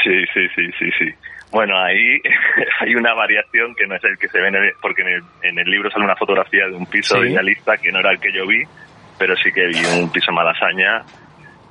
Sí, 0.00 0.14
sí, 0.32 0.46
sí, 0.54 0.70
sí, 0.78 0.90
sí. 0.96 1.29
Bueno, 1.52 1.78
ahí 1.78 2.20
hay 2.80 2.94
una 2.94 3.14
variación 3.14 3.74
que 3.74 3.86
no 3.86 3.96
es 3.96 4.04
el 4.04 4.16
que 4.18 4.28
se 4.28 4.40
ve 4.40 4.48
en 4.48 4.56
el, 4.56 4.72
porque 4.80 5.02
en 5.02 5.08
el, 5.08 5.22
en 5.42 5.58
el 5.58 5.70
libro 5.70 5.90
sale 5.90 6.04
una 6.04 6.16
fotografía 6.16 6.66
de 6.66 6.74
un 6.74 6.86
piso 6.86 7.16
Sí. 7.16 7.22
de 7.22 7.30
idealista 7.32 7.76
que 7.76 7.90
no 7.92 7.98
era 8.00 8.12
el 8.12 8.20
que 8.20 8.32
yo 8.32 8.46
vi, 8.46 8.62
pero 9.18 9.34
sí 9.36 9.50
que 9.52 9.66
vi 9.66 9.78
un 10.00 10.10
piso 10.12 10.30
en 10.30 10.36
Malasaña 10.36 11.02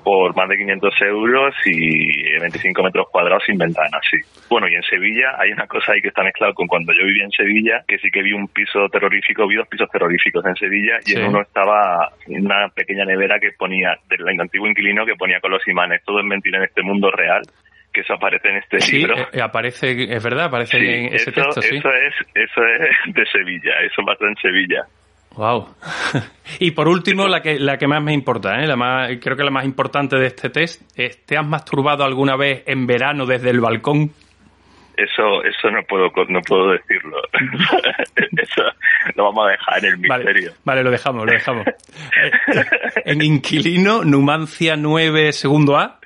por 0.03 0.33
más 0.35 0.47
de 0.47 0.55
500 0.57 0.93
euros 1.01 1.53
y 1.65 2.39
25 2.39 2.81
metros 2.83 3.07
cuadrados 3.11 3.43
sin 3.45 3.57
ventanas, 3.57 4.01
sí. 4.09 4.17
Bueno, 4.49 4.67
y 4.69 4.75
en 4.75 4.81
Sevilla 4.83 5.35
hay 5.37 5.51
una 5.51 5.67
cosa 5.67 5.91
ahí 5.91 6.01
que 6.01 6.07
está 6.07 6.23
mezclado 6.23 6.53
con 6.53 6.67
cuando 6.67 6.93
yo 6.93 7.05
vivía 7.05 7.25
en 7.25 7.31
Sevilla, 7.31 7.83
que 7.87 7.97
sí 7.99 8.09
que 8.09 8.23
vi 8.23 8.31
un 8.31 8.47
piso 8.47 8.87
terrorífico, 8.89 9.45
vi 9.45 9.55
dos 9.55 9.67
pisos 9.67 9.89
terroríficos 9.91 10.43
en 10.45 10.55
Sevilla 10.55 10.99
y 11.05 11.11
Sí. 11.11 11.19
en 11.19 11.27
uno 11.27 11.41
estaba 11.41 12.09
una 12.27 12.69
pequeña 12.73 13.03
nevera 13.05 13.39
que 13.39 13.51
ponía, 13.57 13.97
del 14.09 14.39
antiguo 14.39 14.67
inquilino 14.67 15.05
que 15.05 15.15
ponía 15.15 15.39
con 15.41 15.51
los 15.51 15.67
imanes, 15.67 16.01
todo 16.05 16.19
es 16.21 16.25
mentira 16.25 16.57
en 16.59 16.63
este 16.63 16.81
mundo 16.81 17.11
real, 17.11 17.41
que 17.99 18.05
eso 18.05 18.13
aparece 18.13 18.49
en 18.49 18.55
este 18.57 18.79
Sí, 18.81 18.97
libro. 18.99 19.15
eh, 19.31 19.41
aparece, 19.41 19.91
es 20.13 20.23
verdad, 20.23 20.45
aparece 20.45 20.79
Sí, 20.79 20.85
en 20.85 21.05
ese 21.13 21.29
eso, 21.29 21.31
texto, 21.31 21.61
sí. 21.61 21.75
eso 21.77 21.89
es, 21.93 22.13
eso 22.35 22.61
es 22.65 23.13
de 23.13 23.25
Sevilla, 23.25 23.73
eso 23.81 24.01
pasó 24.05 24.25
en 24.25 24.35
Sevilla. 24.37 24.85
Wow. 25.35 25.67
y 26.59 26.71
por 26.71 26.87
último, 26.87 27.27
la 27.27 27.41
que, 27.41 27.59
la 27.59 27.77
que 27.77 27.87
más 27.87 28.01
me 28.03 28.13
importa, 28.13 28.61
¿eh? 28.61 28.67
la 28.67 28.75
más, 28.75 29.09
creo 29.21 29.35
que 29.37 29.43
la 29.43 29.51
más 29.51 29.65
importante 29.65 30.17
de 30.17 30.27
este 30.27 30.49
test 30.49 30.81
es, 30.97 31.25
¿te 31.25 31.37
has 31.37 31.45
masturbado 31.45 32.03
alguna 32.03 32.35
vez 32.35 32.63
en 32.65 32.87
verano 32.87 33.25
desde 33.25 33.49
el 33.51 33.59
balcón? 33.59 34.11
Eso, 34.97 35.41
eso 35.45 35.71
no 35.71 35.81
puedo, 35.83 36.11
no 36.27 36.41
puedo 36.41 36.71
decirlo. 36.71 37.21
eso 38.15 38.63
lo 39.15 39.23
vamos 39.25 39.47
a 39.47 39.51
dejar 39.51 39.85
en 39.85 39.85
el 39.93 40.07
Vale, 40.09 40.23
misterio. 40.25 40.51
vale, 40.65 40.83
lo 40.83 40.91
dejamos, 40.91 41.25
lo 41.25 41.31
dejamos. 41.31 41.65
Eh, 42.21 42.31
en 43.05 43.21
Inquilino, 43.21 44.03
Numancia 44.03 44.75
9, 44.75 45.31
segundo 45.31 45.77
A, 45.77 45.98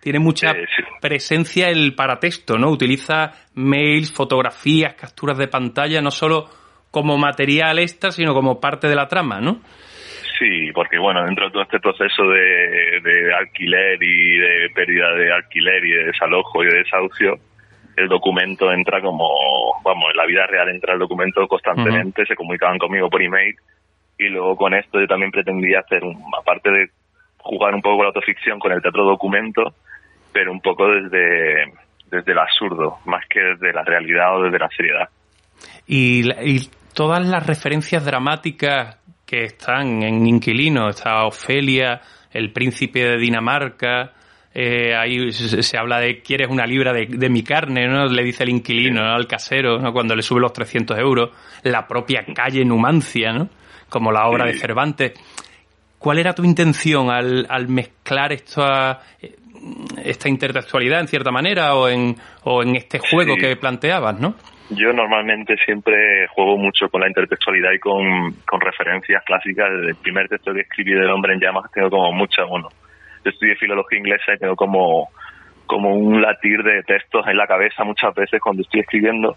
tiene 0.00 0.18
mucha 0.18 0.50
Eh, 0.50 0.66
sí. 0.76 0.82
presencia 1.00 1.68
el 1.68 1.94
paratexto, 1.94 2.58
¿no? 2.58 2.70
Utiliza 2.70 3.32
mails, 3.54 4.12
fotografías, 4.12 4.94
capturas 4.94 5.38
de 5.38 5.48
pantalla, 5.48 6.00
no 6.00 6.10
solo 6.10 6.46
como 6.90 7.16
material 7.18 7.78
extra, 7.78 8.10
sino 8.10 8.34
como 8.34 8.60
parte 8.60 8.88
de 8.88 8.96
la 8.96 9.06
trama, 9.06 9.40
¿no? 9.40 9.60
Sí, 10.38 10.72
porque 10.72 10.98
bueno, 10.98 11.24
dentro 11.24 11.46
de 11.46 11.52
todo 11.52 11.62
este 11.62 11.80
proceso 11.80 12.22
de, 12.24 13.00
de 13.02 13.34
alquiler 13.34 14.02
y 14.02 14.38
de 14.38 14.70
pérdida 14.74 15.12
de 15.14 15.32
alquiler 15.32 15.84
y 15.84 15.90
de 15.90 16.04
desalojo 16.06 16.64
y 16.64 16.66
de 16.66 16.78
desahucio, 16.78 17.34
el 17.96 18.08
documento 18.08 18.72
entra 18.72 19.02
como, 19.02 19.28
vamos, 19.84 20.10
en 20.10 20.16
la 20.16 20.24
vida 20.26 20.46
real 20.46 20.70
entra 20.70 20.94
el 20.94 20.98
documento 20.98 21.46
constantemente, 21.46 22.24
se 22.24 22.34
comunicaban 22.34 22.78
conmigo 22.78 23.10
por 23.10 23.22
email 23.22 23.54
y 24.18 24.28
luego 24.28 24.56
con 24.56 24.72
esto 24.74 24.98
yo 24.98 25.06
también 25.06 25.30
pretendía 25.30 25.80
hacer, 25.80 26.04
un, 26.04 26.16
aparte 26.38 26.70
de 26.70 26.86
jugar 27.38 27.74
un 27.74 27.82
poco 27.82 27.96
con 27.96 28.04
la 28.04 28.08
autoficción, 28.08 28.58
con 28.58 28.72
el 28.72 28.80
teatro 28.80 29.04
documento, 29.04 29.74
pero 30.32 30.52
un 30.52 30.60
poco 30.60 30.86
desde, 30.88 31.72
desde 32.10 32.32
el 32.32 32.38
absurdo, 32.38 32.98
más 33.06 33.24
que 33.28 33.40
desde 33.40 33.72
la 33.72 33.82
realidad 33.82 34.36
o 34.36 34.42
desde 34.44 34.58
la 34.58 34.68
seriedad. 34.68 35.08
Y, 35.86 36.28
y 36.44 36.68
todas 36.94 37.26
las 37.26 37.46
referencias 37.46 38.04
dramáticas 38.04 38.98
que 39.26 39.44
están 39.44 40.02
en 40.02 40.26
Inquilino, 40.26 40.88
está 40.88 41.24
Ofelia, 41.24 42.00
el 42.32 42.52
príncipe 42.52 43.04
de 43.04 43.16
Dinamarca, 43.16 44.12
eh, 44.52 44.96
ahí 44.96 45.30
se, 45.30 45.62
se 45.62 45.78
habla 45.78 46.00
de 46.00 46.22
quieres 46.22 46.48
una 46.50 46.66
libra 46.66 46.92
de, 46.92 47.06
de 47.06 47.28
mi 47.28 47.44
carne, 47.44 47.86
¿no? 47.86 48.06
Le 48.06 48.24
dice 48.24 48.42
el 48.42 48.50
inquilino 48.50 49.00
¿no? 49.00 49.14
al 49.14 49.28
casero, 49.28 49.78
¿no? 49.78 49.92
Cuando 49.92 50.16
le 50.16 50.22
sube 50.22 50.40
los 50.40 50.52
300 50.52 50.98
euros, 50.98 51.30
la 51.62 51.86
propia 51.86 52.24
calle 52.34 52.64
Numancia, 52.64 53.32
¿no? 53.32 53.48
Como 53.88 54.10
la 54.10 54.26
obra 54.26 54.46
de. 54.46 54.54
Cervantes. 54.54 55.12
¿Cuál 55.98 56.18
era 56.18 56.32
tu 56.32 56.42
intención 56.42 57.10
al, 57.10 57.46
al 57.48 57.68
mezclar 57.68 58.32
esta, 58.32 59.00
esta 60.04 60.28
intertextualidad 60.28 61.00
en 61.00 61.08
cierta 61.08 61.30
manera 61.30 61.74
o 61.74 61.88
en, 61.88 62.14
o 62.44 62.62
en 62.62 62.76
este 62.76 62.98
juego 62.98 63.34
Sí. 63.34 63.40
que 63.40 63.56
planteabas, 63.56 64.18
no? 64.20 64.34
Yo 64.70 64.92
normalmente 64.92 65.56
siempre 65.64 66.28
juego 66.28 66.56
mucho 66.56 66.88
con 66.88 67.00
la 67.00 67.08
intertextualidad 67.08 67.72
y 67.72 67.78
con, 67.80 68.32
con 68.46 68.60
referencias 68.60 69.22
clásicas. 69.24 69.68
Desde 69.72 69.88
el 69.90 69.96
primer 69.96 70.28
texto 70.28 70.54
que 70.54 70.60
escribí 70.60 70.92
del 70.92 71.10
hombre 71.10 71.34
en 71.34 71.40
llamas 71.40 71.70
tengo 71.72 71.90
como 71.90 72.12
mucha, 72.12 72.44
bueno, 72.44 72.68
yo 73.24 73.30
estudié 73.30 73.56
filología 73.56 73.98
inglesa 73.98 74.34
y 74.34 74.38
tengo 74.38 74.54
como, 74.54 75.08
como 75.66 75.94
un 75.94 76.22
latir 76.22 76.62
de 76.62 76.82
textos 76.84 77.26
en 77.26 77.36
la 77.36 77.46
cabeza 77.48 77.82
muchas 77.84 78.14
veces 78.14 78.40
cuando 78.40 78.62
estoy 78.62 78.80
escribiendo. 78.80 79.36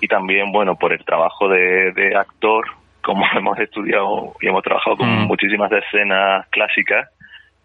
Y 0.00 0.06
también, 0.06 0.50
bueno, 0.52 0.76
por 0.76 0.92
el 0.92 1.04
trabajo 1.04 1.48
de, 1.48 1.92
de 1.92 2.16
actor, 2.16 2.64
como 3.02 3.24
hemos 3.36 3.58
estudiado 3.58 4.34
y 4.40 4.46
hemos 4.46 4.62
trabajado 4.62 4.96
con 4.98 5.08
Mm. 5.24 5.26
muchísimas 5.26 5.70
escenas 5.72 6.46
clásicas, 6.50 7.08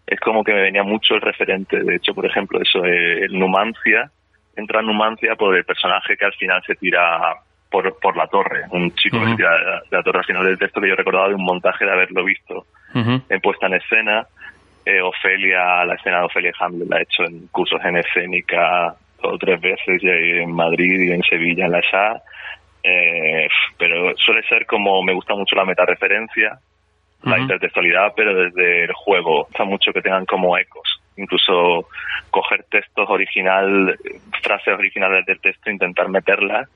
es 0.06 0.20
como 0.20 0.44
que 0.44 0.52
me 0.52 0.62
venía 0.62 0.82
mucho 0.82 1.14
el 1.14 1.20
referente. 1.20 1.82
De 1.82 1.96
hecho, 1.96 2.14
por 2.14 2.26
ejemplo, 2.26 2.60
eso, 2.60 2.84
eh, 2.84 3.24
el 3.24 3.38
Numancia, 3.38 4.10
entra 4.54 4.80
en 4.80 4.86
Numancia 4.86 5.34
por 5.34 5.56
el 5.56 5.64
personaje 5.64 6.16
que 6.16 6.24
al 6.24 6.34
final 6.34 6.62
se 6.66 6.74
tira 6.76 7.34
por, 7.70 7.98
por 7.98 8.16
la 8.16 8.26
torre, 8.28 8.64
un 8.70 8.94
chico 8.94 9.18
que 9.20 9.30
se 9.30 9.36
tira 9.36 9.58
de 9.58 9.64
la, 9.64 9.80
de 9.90 9.96
la 9.96 10.02
torre 10.02 10.18
al 10.20 10.24
final 10.24 10.44
del 10.44 10.58
texto 10.58 10.80
que 10.80 10.88
yo 10.88 10.94
recordaba 10.94 11.28
de 11.28 11.34
un 11.34 11.44
montaje 11.44 11.84
de 11.84 11.92
haberlo 11.92 12.24
visto 12.24 12.66
en 12.94 13.40
puesta 13.40 13.66
en 13.66 13.74
escena. 13.74 14.26
Eh, 14.84 15.02
Ofelia, 15.02 15.84
la 15.84 15.94
escena 15.94 16.20
de 16.20 16.24
Ofelia 16.26 16.52
Hamlet 16.60 16.88
la 16.88 16.98
he 16.98 17.02
hecho 17.02 17.24
en 17.24 17.48
cursos 17.48 17.80
en 17.84 17.96
escénica 17.96 18.94
dos 19.20 19.34
o 19.34 19.38
tres 19.38 19.60
veces 19.60 20.00
ya 20.00 20.12
en 20.12 20.52
Madrid 20.52 21.08
y 21.08 21.10
en 21.10 21.22
Sevilla, 21.22 21.66
en 21.66 21.72
la 21.72 21.82
SA. 21.82 22.22
Eh, 22.82 23.48
pero 23.76 24.16
suele 24.16 24.42
ser 24.48 24.64
como 24.64 25.02
me 25.02 25.12
gusta 25.12 25.34
mucho 25.34 25.56
la 25.56 25.64
metareferencia, 25.64 26.60
la 27.22 27.38
intertextualidad, 27.38 28.12
pero 28.16 28.34
desde 28.34 28.84
el 28.84 28.92
juego. 28.92 29.44
Gusta 29.44 29.64
mucho 29.64 29.92
que 29.92 30.00
tengan 30.02 30.26
como 30.26 30.56
ecos. 30.56 31.00
Incluso 31.16 31.88
coger 32.30 32.64
textos 32.70 33.08
original, 33.08 33.98
frases 34.42 34.74
originales 34.74 35.24
del 35.26 35.40
texto, 35.40 35.70
intentar 35.70 36.08
meterlas 36.08 36.68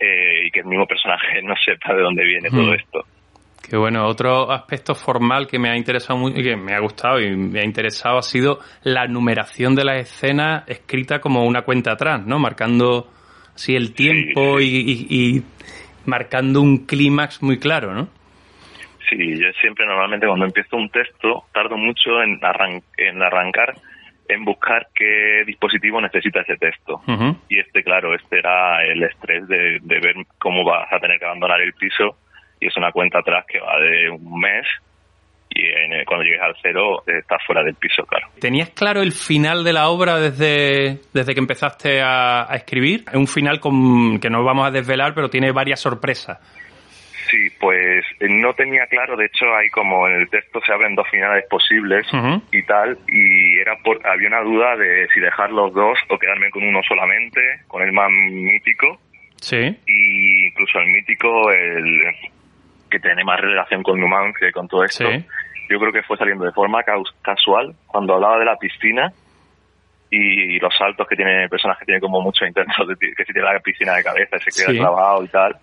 eh, 0.00 0.46
y 0.46 0.50
que 0.50 0.60
el 0.60 0.66
mismo 0.66 0.86
personaje 0.86 1.42
no 1.42 1.54
sepa 1.62 1.94
de 1.94 2.02
dónde 2.02 2.24
viene 2.24 2.48
todo 2.50 2.72
esto. 2.74 3.04
Qué 3.68 3.76
bueno, 3.76 4.06
otro 4.06 4.52
aspecto 4.52 4.94
formal 4.94 5.48
que 5.48 5.58
me 5.58 5.68
ha 5.70 5.76
interesado 5.76 6.16
muy, 6.18 6.32
que 6.34 6.54
me 6.54 6.72
ha 6.74 6.78
gustado 6.78 7.20
y 7.20 7.34
me 7.34 7.60
ha 7.60 7.64
interesado 7.64 8.18
ha 8.18 8.22
sido 8.22 8.60
la 8.84 9.08
numeración 9.08 9.74
de 9.74 9.84
las 9.84 9.96
escenas 10.02 10.62
escrita 10.68 11.18
como 11.18 11.44
una 11.44 11.62
cuenta 11.62 11.92
atrás, 11.92 12.24
¿no? 12.24 12.38
Marcando 12.38 13.08
así 13.56 13.74
el 13.74 13.92
tiempo 13.92 14.60
y, 14.60 14.66
y- 14.66 15.06
y 15.36 15.42
marcando 16.04 16.60
un 16.60 16.86
clímax 16.86 17.42
muy 17.42 17.58
claro, 17.58 17.92
¿no? 17.92 18.08
Sí, 19.08 19.38
yo 19.40 19.48
siempre 19.60 19.86
normalmente 19.86 20.26
cuando 20.26 20.46
empiezo 20.46 20.76
un 20.76 20.88
texto 20.90 21.44
tardo 21.52 21.76
mucho 21.76 22.22
en, 22.22 22.40
arran- 22.40 22.82
en 22.96 23.22
arrancar, 23.22 23.74
en 24.28 24.44
buscar 24.44 24.88
qué 24.94 25.44
dispositivo 25.46 26.00
necesita 26.00 26.40
ese 26.40 26.56
texto. 26.56 27.00
Y 27.48 27.58
este, 27.60 27.82
claro, 27.84 28.14
este 28.14 28.38
era 28.40 28.82
el 28.84 29.02
estrés 29.04 29.46
de, 29.46 29.78
de 29.80 30.00
ver 30.00 30.14
cómo 30.38 30.64
vas 30.64 30.92
a 30.92 30.98
tener 30.98 31.18
que 31.18 31.24
abandonar 31.26 31.60
el 31.60 31.72
piso 31.74 32.16
y 32.60 32.66
es 32.66 32.76
una 32.76 32.90
cuenta 32.90 33.20
atrás 33.20 33.44
que 33.46 33.60
va 33.60 33.78
de 33.78 34.10
un 34.10 34.40
mes 34.40 34.66
y 35.50 35.64
en 35.64 35.92
el- 35.92 36.04
cuando 36.04 36.24
llegues 36.24 36.40
al 36.42 36.56
cero 36.60 37.04
estás 37.06 37.38
fuera 37.46 37.62
del 37.62 37.74
piso, 37.76 38.02
claro. 38.04 38.26
¿Tenías 38.40 38.70
claro 38.70 39.00
el 39.02 39.12
final 39.12 39.62
de 39.62 39.72
la 39.72 39.88
obra 39.88 40.16
desde, 40.18 40.98
desde 41.14 41.32
que 41.34 41.40
empezaste 41.40 42.02
a, 42.02 42.50
a 42.52 42.56
escribir? 42.56 43.04
Es 43.08 43.14
un 43.14 43.28
final 43.28 43.60
con, 43.60 44.18
que 44.18 44.28
no 44.28 44.42
vamos 44.42 44.66
a 44.66 44.70
desvelar, 44.72 45.14
pero 45.14 45.30
tiene 45.30 45.52
varias 45.52 45.80
sorpresas. 45.80 46.38
Sí, 47.30 47.50
pues 47.58 48.04
eh, 48.20 48.26
no 48.28 48.54
tenía 48.54 48.86
claro, 48.86 49.16
de 49.16 49.26
hecho 49.26 49.46
hay 49.54 49.68
como 49.70 50.06
en 50.08 50.14
el 50.20 50.28
texto 50.30 50.60
se 50.64 50.72
abren 50.72 50.94
dos 50.94 51.08
finales 51.10 51.44
posibles 51.50 52.06
y 52.52 52.62
tal, 52.62 52.96
y 53.08 53.58
era 53.58 53.76
por, 53.82 54.00
había 54.06 54.28
una 54.28 54.42
duda 54.42 54.76
de 54.76 55.08
si 55.12 55.20
dejar 55.20 55.50
los 55.50 55.72
dos 55.74 55.98
o 56.08 56.18
quedarme 56.18 56.50
con 56.50 56.62
uno 56.62 56.80
solamente, 56.86 57.40
con 57.66 57.82
el 57.82 57.92
más 57.92 58.10
mítico, 58.10 59.00
Sí. 59.40 59.76
y 59.86 60.46
incluso 60.46 60.78
el 60.78 60.86
mítico, 60.88 61.50
el 61.50 62.02
que 62.90 63.00
tiene 63.00 63.24
más 63.24 63.40
relación 63.40 63.82
con 63.82 64.00
Numancia 64.00 64.48
y 64.48 64.52
con 64.52 64.68
todo 64.68 64.84
esto, 64.84 65.10
Sí. 65.10 65.24
yo 65.68 65.78
creo 65.80 65.92
que 65.92 66.02
fue 66.04 66.16
saliendo 66.16 66.44
de 66.44 66.52
forma 66.52 66.82
casual 67.22 67.74
cuando 67.86 68.14
hablaba 68.14 68.38
de 68.38 68.44
la 68.44 68.56
piscina 68.56 69.12
y 70.10 70.58
los 70.60 70.72
saltos 70.76 71.06
que 71.08 71.16
tiene 71.16 71.48
personas 71.48 71.76
que 71.78 71.84
tienen 71.84 72.00
como 72.00 72.20
muchos 72.22 72.46
intentos 72.46 72.86
de 72.86 72.94
que 72.96 73.24
si 73.24 73.32
tiene 73.32 73.52
la 73.52 73.58
piscina 73.58 73.94
de 73.94 74.04
cabeza 74.04 74.36
y 74.36 74.50
se 74.50 74.62
queda 74.62 74.72
Sí. 74.72 74.78
clavado 74.78 75.24
y 75.24 75.28
tal 75.28 75.56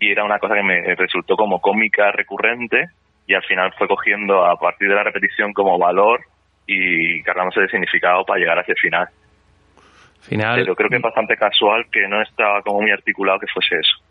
y 0.00 0.10
era 0.10 0.24
una 0.24 0.38
cosa 0.38 0.54
que 0.54 0.62
me 0.62 0.94
resultó 0.94 1.36
como 1.36 1.60
cómica 1.60 2.10
recurrente 2.12 2.86
y 3.26 3.34
al 3.34 3.42
final 3.44 3.72
fue 3.76 3.88
cogiendo 3.88 4.44
a 4.44 4.56
partir 4.56 4.88
de 4.88 4.94
la 4.94 5.02
repetición 5.02 5.52
como 5.52 5.78
valor 5.78 6.20
y 6.66 7.22
cargándose 7.22 7.60
de 7.62 7.68
significado 7.68 8.24
para 8.24 8.40
llegar 8.40 8.58
hacia 8.58 8.72
el 8.72 8.78
final. 8.78 9.08
Final. 10.20 10.56
Pero 10.56 10.74
creo 10.74 10.88
que 10.90 10.96
es 10.96 11.02
bastante 11.02 11.36
casual 11.36 11.86
que 11.90 12.06
no 12.08 12.20
estaba 12.22 12.60
como 12.62 12.80
muy 12.80 12.90
articulado 12.90 13.38
que 13.38 13.46
fuese 13.52 13.76
eso. 13.78 14.02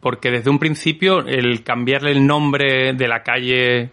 Porque 0.00 0.30
desde 0.30 0.50
un 0.50 0.58
principio 0.58 1.20
el 1.20 1.62
cambiarle 1.62 2.10
el 2.10 2.26
nombre 2.26 2.92
de 2.94 3.08
la 3.08 3.22
calle, 3.22 3.90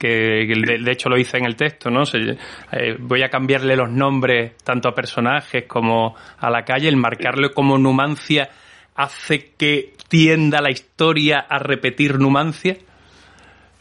que 0.00 0.08
de, 0.08 0.90
hecho 0.90 1.08
lo 1.08 1.18
hice 1.18 1.38
en 1.38 1.44
el 1.44 1.54
texto, 1.54 1.90
¿no? 1.90 2.04
Se- 2.06 2.36
eh, 2.72 2.96
voy 2.98 3.22
a 3.22 3.28
cambiarle 3.28 3.76
los 3.76 3.90
nombres 3.90 4.56
tanto 4.64 4.88
a 4.88 4.94
personajes 4.94 5.64
como 5.66 6.16
a 6.38 6.50
la 6.50 6.64
calle, 6.64 6.88
el 6.88 6.96
marcarle 6.96 7.50
como 7.52 7.76
Numancia 7.78 8.48
hace 8.96 9.54
que 9.56 9.92
tienda 10.08 10.60
la 10.60 10.70
historia 10.70 11.38
a 11.40 11.58
repetir 11.58 12.18
Numancia. 12.18 12.76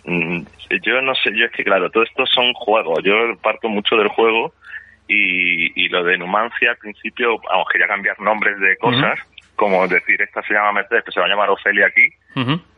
Mm, 0.05 0.41
Yo 0.83 1.01
no 1.01 1.13
sé, 1.15 1.31
yo 1.35 1.45
es 1.45 1.51
que 1.51 1.63
claro, 1.63 1.89
todo 1.89 2.03
esto 2.03 2.25
son 2.27 2.53
juegos. 2.53 2.99
Yo 3.03 3.13
parto 3.41 3.69
mucho 3.69 3.95
del 3.95 4.07
juego 4.09 4.53
y, 5.07 5.71
y 5.81 5.89
lo 5.89 6.03
de 6.03 6.17
Numancia 6.17 6.71
al 6.71 6.77
principio, 6.77 7.37
vamos, 7.49 7.67
quería 7.71 7.87
cambiar 7.87 8.19
nombres 8.19 8.59
de 8.59 8.77
cosas, 8.77 9.19
como 9.55 9.87
decir, 9.87 10.21
esta 10.21 10.41
se 10.43 10.53
llama 10.53 10.71
Mercedes, 10.73 11.03
pero 11.05 11.13
se 11.13 11.19
va 11.19 11.25
a 11.25 11.29
llamar 11.29 11.49
Ofelia 11.49 11.87
aquí, 11.87 12.07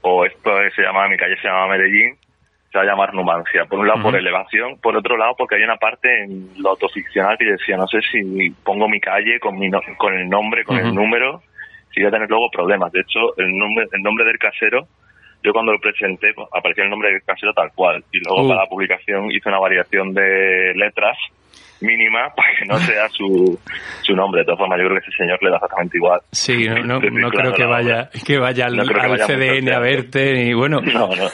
o 0.01 0.25
esto 0.25 0.51
se 0.75 0.81
llama, 0.81 1.07
mi 1.09 1.17
calle 1.17 1.35
se 1.41 1.47
llama 1.47 1.67
Medellín, 1.67 2.15
se 2.71 2.77
va 2.77 2.83
a 2.83 2.87
llamar 2.87 3.13
Numancia. 3.13 3.65
Por 3.65 3.79
un 3.79 3.87
lado 3.87 4.01
por 4.03 4.15
elevación, 4.15 4.79
por 4.79 4.95
otro 4.95 5.17
lado 5.17 5.33
porque 5.37 5.55
hay 5.55 5.63
una 5.63 5.77
parte 5.77 6.23
en 6.23 6.49
lo 6.57 6.69
autoficcional 6.69 7.37
que 7.37 7.45
decía, 7.45 7.75
no 7.77 7.87
sé 7.87 7.99
si 8.11 8.49
pongo 8.63 8.87
mi 8.87 8.99
calle 8.99 9.39
con, 9.39 9.57
mi 9.59 9.69
no- 9.69 9.81
con 9.97 10.13
el 10.13 10.29
nombre, 10.29 10.63
con 10.63 10.77
el 10.77 10.95
número, 10.95 11.41
si 11.99 12.03
voy 12.03 12.07
a 12.07 12.11
tener 12.13 12.29
luego 12.29 12.49
problemas. 12.49 12.93
De 12.93 13.01
hecho, 13.01 13.35
el 13.37 13.57
nombre, 13.57 13.85
el 13.91 14.01
nombre 14.01 14.23
del 14.23 14.37
casero, 14.39 14.87
yo 15.43 15.51
cuando 15.51 15.73
lo 15.73 15.79
presenté 15.81 16.31
pues, 16.33 16.47
aparecía 16.55 16.85
el 16.85 16.89
nombre 16.89 17.11
del 17.11 17.21
casero 17.23 17.51
tal 17.53 17.69
cual. 17.75 18.01
Y 18.13 18.19
luego 18.19 18.45
Uh. 18.45 18.47
para 18.47 18.61
la 18.63 18.69
publicación 18.69 19.29
hice 19.31 19.49
una 19.49 19.59
variación 19.59 20.13
de 20.13 20.71
letras 20.75 21.17
mínima 21.81 22.33
para 22.35 22.47
que 22.57 22.65
no 22.65 22.77
sea 22.79 23.09
su, 23.09 23.59
su 24.03 24.15
nombre. 24.15 24.41
De 24.41 24.45
todas 24.45 24.59
formas, 24.59 24.79
yo 24.79 24.85
creo 24.87 24.97
que 25.01 25.07
ese 25.09 25.17
señor 25.17 25.43
le 25.43 25.49
da 25.49 25.57
exactamente 25.57 25.97
igual. 25.97 26.21
Sí, 26.31 26.69
no, 26.69 26.75
no, 26.85 26.99
no 27.01 27.29
creo 27.31 27.51
que 27.53 27.65
vaya, 27.65 28.09
que 28.25 28.37
vaya 28.37 28.65
al, 28.67 28.77
No 28.77 28.83
creo 28.85 29.01
que 29.01 29.05
al 29.05 29.11
vaya 29.11 29.25
mucho 29.27 29.37
CDN 29.37 29.69
a 29.73 29.75
al 29.75 29.81
verte 29.83 30.41
y 30.43 30.53
bueno. 30.53 30.79
No, 30.93 31.09
no. 31.09 31.27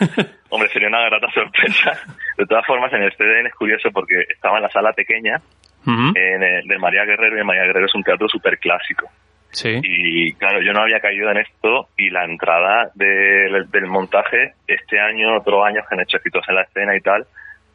Hombre, 0.50 0.70
sería 0.70 0.88
una 0.88 1.06
grata 1.06 1.28
sorpresa. 1.32 1.92
De 2.40 2.46
todas 2.48 2.66
formas, 2.66 2.92
en 2.94 3.04
el 3.04 3.12
CDN 3.12 3.46
es 3.48 3.54
curioso 3.54 3.90
porque 3.92 4.16
estaba 4.34 4.58
en 4.58 4.64
la 4.64 4.70
sala 4.70 4.94
pequeña 4.94 5.38
Ujú. 5.86 6.12
en 6.16 6.42
el, 6.42 6.68
de 6.68 6.80
María 6.80 7.06
Guerrero 7.06 7.40
y 7.40 7.44
María 7.44 7.66
Guerrero 7.66 7.86
es 7.86 7.94
un 7.94 8.02
teatro 8.04 8.28
súper 8.28 8.58
clásico. 8.58 9.08
Sí. 9.56 9.80
Y 9.84 10.34
claro, 10.34 10.62
yo 10.62 10.74
no 10.74 10.82
había 10.82 11.00
caído 11.00 11.32
en 11.32 11.38
esto 11.38 11.88
y 11.98 12.10
la 12.10 12.26
entrada 12.26 12.92
del, 12.94 13.70
del 13.72 13.86
montaje, 13.88 14.54
este 14.68 15.00
año, 15.00 15.38
otros 15.38 15.66
años 15.66 15.86
que 15.88 15.96
han 15.96 16.02
hecho 16.02 16.18
escritos 16.18 16.44
en 16.50 16.56
la 16.56 16.64
escena 16.64 16.96
y 16.96 17.00
tal, 17.02 17.26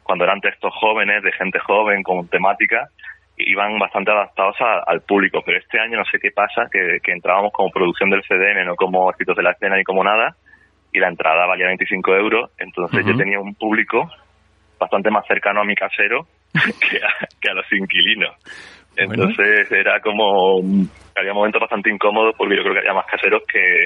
cuando 0.03 0.23
eran 0.25 0.39
textos 0.41 0.73
jóvenes, 0.75 1.23
de 1.23 1.31
gente 1.31 1.57
joven, 1.59 2.03
con 2.03 2.27
temática, 2.27 2.87
iban 3.37 3.79
bastante 3.79 4.11
adaptados 4.11 4.55
a- 4.61 4.83
al 4.85 5.01
público. 5.01 5.41
Pero 5.45 5.57
este 5.57 5.79
año 5.79 5.97
no 5.97 6.05
sé 6.05 6.19
qué 6.19 6.29
pasa, 6.31 6.67
que, 6.71 6.99
que 7.01 7.11
entrábamos 7.11 7.51
como 7.51 7.71
producción 7.71 8.09
del 8.11 8.21
CDN, 8.23 8.65
no 8.65 8.75
como 8.75 9.09
escritos 9.09 9.35
de 9.35 9.43
la 9.43 9.51
escena 9.51 9.75
ni 9.77 9.83
como 9.83 10.03
nada, 10.03 10.35
y 10.93 10.99
la 10.99 11.07
entrada 11.07 11.45
valía 11.47 11.67
25 11.67 12.15
euros, 12.15 12.51
entonces 12.59 13.03
yo 13.05 13.11
tenía 13.17 13.39
un 13.39 13.55
público 13.55 14.11
bastante 14.79 15.09
más 15.09 15.25
cercano 15.25 15.61
a 15.61 15.63
mi 15.63 15.73
casero 15.75 16.27
que 16.53 16.97
a, 16.97 17.27
que 17.39 17.49
a 17.49 17.53
los 17.53 17.65
inquilinos. 17.71 18.35
Bueno. 18.95 19.13
Entonces 19.29 19.71
era 19.71 19.99
como 20.01 20.59
había 21.15 21.33
momentos 21.33 21.61
bastante 21.61 21.89
incómodos 21.89 22.35
porque 22.37 22.55
yo 22.55 22.61
creo 22.63 22.73
que 22.73 22.79
había 22.79 22.93
más 22.93 23.05
caseros 23.05 23.43
que, 23.51 23.85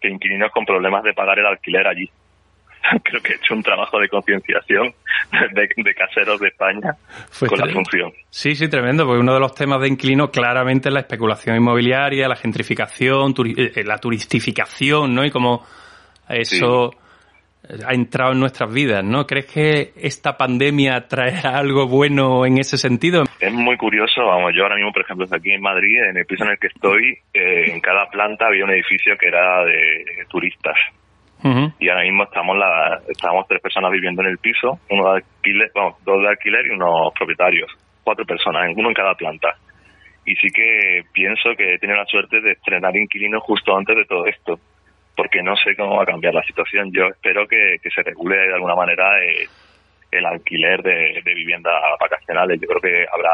que 0.00 0.08
inquilinos 0.08 0.50
con 0.52 0.64
problemas 0.64 1.02
de 1.04 1.12
pagar 1.14 1.38
el 1.38 1.46
alquiler 1.46 1.86
allí. 1.86 2.08
Creo 3.02 3.20
que 3.20 3.32
he 3.32 3.36
hecho 3.36 3.54
un 3.54 3.62
trabajo 3.64 3.98
de 3.98 4.08
concienciación 4.08 4.94
de, 5.54 5.68
de 5.76 5.94
caseros 5.94 6.38
de 6.38 6.48
España 6.48 6.94
con 7.48 7.58
la 7.58 7.66
función. 7.72 8.12
Sí, 8.30 8.54
sí, 8.54 8.68
tremendo, 8.68 9.04
porque 9.04 9.20
uno 9.20 9.34
de 9.34 9.40
los 9.40 9.54
temas 9.54 9.80
de 9.80 9.88
inquilino 9.88 10.30
claramente 10.30 10.88
es 10.88 10.92
la 10.94 11.00
especulación 11.00 11.56
inmobiliaria, 11.56 12.28
la 12.28 12.36
gentrificación, 12.36 13.34
turi- 13.34 13.72
eh, 13.76 13.82
la 13.84 13.98
turistificación, 13.98 15.14
¿no? 15.14 15.24
Y 15.24 15.30
cómo 15.30 15.64
eso 16.28 16.92
eh, 16.92 16.96
ha 17.86 17.94
entrado 17.94 18.32
en 18.32 18.40
nuestras 18.40 18.72
vidas, 18.72 19.04
¿no? 19.04 19.26
¿Crees 19.26 19.46
que 19.46 19.92
esta 19.96 20.36
pandemia 20.36 21.06
traerá 21.08 21.58
algo 21.58 21.86
bueno 21.86 22.46
en 22.46 22.58
ese 22.58 22.78
sentido? 22.78 23.24
Es 23.40 23.52
muy 23.52 23.76
curioso, 23.76 24.24
vamos, 24.24 24.52
yo 24.54 24.62
ahora 24.62 24.76
mismo, 24.76 24.92
por 24.92 25.02
ejemplo, 25.02 25.26
aquí 25.30 25.52
en 25.52 25.60
Madrid, 25.60 25.98
en 26.10 26.16
el 26.16 26.26
piso 26.26 26.44
en 26.44 26.50
el 26.50 26.58
que 26.58 26.68
estoy, 26.68 27.18
eh, 27.34 27.72
en 27.72 27.80
cada 27.80 28.08
planta 28.10 28.46
había 28.46 28.64
un 28.64 28.70
edificio 28.70 29.16
que 29.18 29.26
era 29.28 29.64
de 29.64 30.24
turistas. 30.28 30.76
Y 31.78 31.88
ahora 31.88 32.02
mismo 32.02 32.24
estamos 32.24 32.56
la, 32.56 33.00
estamos 33.08 33.46
tres 33.46 33.60
personas 33.60 33.92
viviendo 33.92 34.20
en 34.22 34.28
el 34.28 34.38
piso, 34.38 34.80
uno 34.90 35.12
de 35.12 35.22
alquiler, 35.22 35.70
dos 35.74 36.22
de 36.22 36.28
alquiler 36.28 36.66
y 36.66 36.70
unos 36.70 37.12
propietarios, 37.14 37.70
cuatro 38.02 38.24
personas, 38.24 38.72
uno 38.74 38.88
en 38.88 38.94
cada 38.94 39.14
planta. 39.14 39.54
Y 40.24 40.34
sí 40.36 40.48
que 40.52 41.02
pienso 41.12 41.54
que 41.56 41.74
he 41.74 41.78
tenido 41.78 41.98
la 41.98 42.06
suerte 42.06 42.40
de 42.40 42.52
estrenar 42.52 42.96
inquilinos 42.96 43.44
justo 43.44 43.76
antes 43.76 43.96
de 43.96 44.04
todo 44.06 44.26
esto, 44.26 44.58
porque 45.16 45.42
no 45.42 45.56
sé 45.56 45.74
cómo 45.76 45.96
va 45.96 46.02
a 46.02 46.06
cambiar 46.06 46.34
la 46.34 46.42
situación. 46.42 46.90
Yo 46.92 47.06
espero 47.06 47.46
que, 47.48 47.76
que 47.82 47.90
se 47.90 48.02
regule 48.02 48.36
de 48.36 48.54
alguna 48.54 48.74
manera 48.74 49.18
eh, 49.24 49.48
el 50.12 50.26
alquiler 50.26 50.82
de, 50.82 51.22
de 51.24 51.34
viviendas 51.34 51.74
vacacionales. 51.98 52.60
Yo 52.60 52.68
creo 52.68 52.80
que 52.80 53.06
habrá 53.12 53.30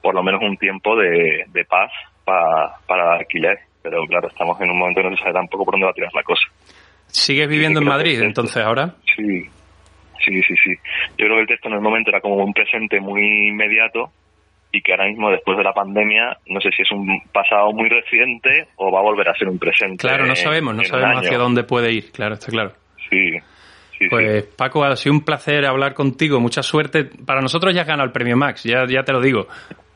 por 0.00 0.14
lo 0.14 0.22
menos 0.22 0.40
un 0.42 0.56
tiempo 0.56 0.96
de, 0.96 1.44
de 1.48 1.64
paz 1.64 1.92
pa- 2.24 2.76
para 2.86 3.14
el 3.14 3.20
alquiler, 3.20 3.58
pero 3.82 4.04
claro, 4.06 4.28
estamos 4.28 4.60
en 4.60 4.70
un 4.70 4.78
momento 4.78 5.00
en 5.00 5.06
el 5.06 5.10
que 5.10 5.14
no 5.14 5.16
se 5.18 5.22
sabe 5.24 5.34
tampoco 5.34 5.64
por 5.64 5.74
dónde 5.74 5.84
va 5.86 5.90
a 5.90 5.94
tirar 5.94 6.14
la 6.14 6.22
cosa. 6.22 6.42
¿Sigues 7.06 7.48
viviendo 7.48 7.80
en 7.80 7.86
Madrid 7.86 8.20
entonces 8.22 8.56
ahora? 8.64 8.94
Sí, 9.14 9.42
sí, 10.24 10.42
sí, 10.42 10.54
sí. 10.64 10.74
Yo 11.18 11.26
creo 11.26 11.34
que 11.36 11.40
el 11.42 11.46
texto 11.46 11.68
en 11.68 11.74
el 11.74 11.80
momento 11.80 12.10
era 12.10 12.20
como 12.20 12.36
un 12.36 12.52
presente 12.54 13.00
muy 13.00 13.48
inmediato 13.48 14.10
y 14.72 14.80
que 14.80 14.92
ahora 14.92 15.06
mismo 15.06 15.30
después 15.30 15.58
de 15.58 15.64
la 15.64 15.72
pandemia 15.72 16.38
no 16.46 16.60
sé 16.60 16.70
si 16.74 16.82
es 16.82 16.90
un 16.90 17.22
pasado 17.32 17.72
muy 17.72 17.88
reciente 17.90 18.68
o 18.76 18.90
va 18.90 19.00
a 19.00 19.02
volver 19.02 19.28
a 19.28 19.34
ser 19.34 19.48
un 19.48 19.58
presente. 19.58 19.98
Claro, 19.98 20.26
no 20.26 20.34
sabemos, 20.34 20.74
no 20.74 20.82
sabemos 20.82 21.18
hacia 21.18 21.38
dónde 21.38 21.62
puede 21.62 21.92
ir, 21.92 22.10
claro, 22.10 22.34
está 22.34 22.46
claro. 22.50 22.72
Sí, 23.10 23.32
sí, 23.98 24.06
Pues 24.08 24.44
sí. 24.44 24.50
Paco, 24.56 24.82
ha 24.82 24.96
sido 24.96 25.14
un 25.14 25.24
placer 25.24 25.66
hablar 25.66 25.92
contigo, 25.92 26.40
mucha 26.40 26.62
suerte. 26.62 27.04
Para 27.04 27.42
nosotros 27.42 27.74
ya 27.74 27.82
has 27.82 27.86
ganado 27.86 28.06
el 28.06 28.12
premio 28.12 28.36
Max, 28.36 28.64
ya, 28.64 28.86
ya 28.88 29.02
te 29.02 29.12
lo 29.12 29.20
digo. 29.20 29.46